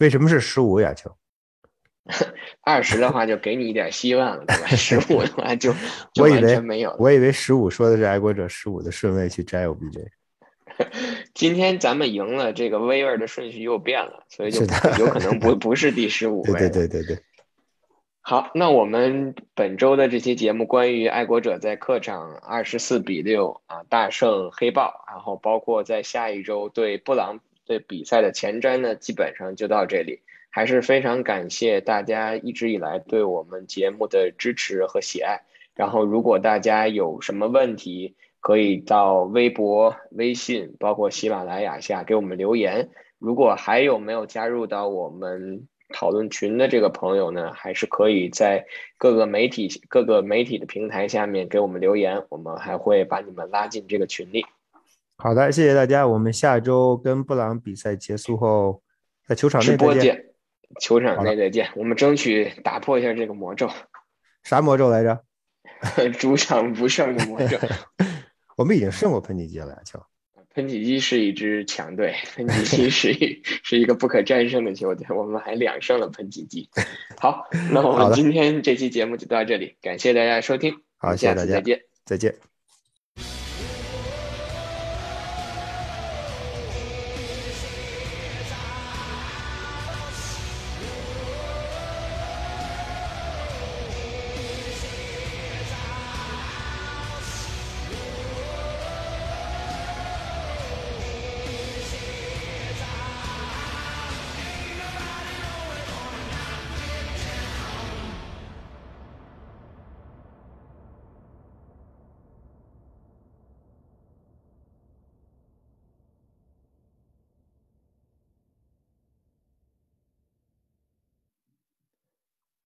[0.00, 1.10] 为什么是十五亚球？
[2.62, 4.66] 二十的话就给你一点希望了，对吧？
[4.74, 5.72] 十五的话就
[6.20, 6.96] 我以为没有。
[6.98, 10.06] 我以为十五说的是爱国者十五的顺位去摘 OBJ。
[11.34, 14.62] 今天咱们赢了，这个威尔的顺序又变了，所以就
[14.98, 16.52] 有可能不不是第十五位。
[16.52, 17.22] 对对对对对。
[18.22, 27.40] 好，那我们本周的这期节目关于爱国者在客场二十四比六啊大胜黑豹，然后包括在下一周对布朗。
[27.70, 30.22] 对比赛的前瞻呢，基本上就到这里。
[30.50, 35.42] 还是非常感谢大家一直以来对我们节目的支持和喜爱。
[35.76, 42.88] 然后，如果大家有什么问题，可以到微博、微信，包括喜马拉雅下给我们留言。
[43.20, 48.66] 如果还有没有加入到我们讨论群的这个朋友呢，还是可以在
[48.98, 54.44] 各个媒体、各个媒体的平台下面给我们留言，我们还会把你们拉进这个群里。
[55.22, 56.06] 好的，谢谢大家。
[56.06, 58.82] 我们下周跟布朗比赛结束后，
[59.26, 60.24] 在球场内再见。
[60.80, 61.68] 球场内再见。
[61.76, 63.68] 我们争取打破一下这个魔咒。
[64.42, 65.22] 啥魔咒来着？
[66.18, 67.58] 主场不胜的魔咒。
[68.56, 70.02] 我们已经胜过喷气机了呀，球。
[70.54, 75.06] 喷气机是一支强队， 喷气机是一是一个不可战胜的球队。
[75.14, 76.68] 我们还两胜了喷气机。
[77.18, 80.74] 好，那我们今天这期节目就到这里，感谢大家收听。
[80.96, 82.49] 好，谢谢大家，再见，再见。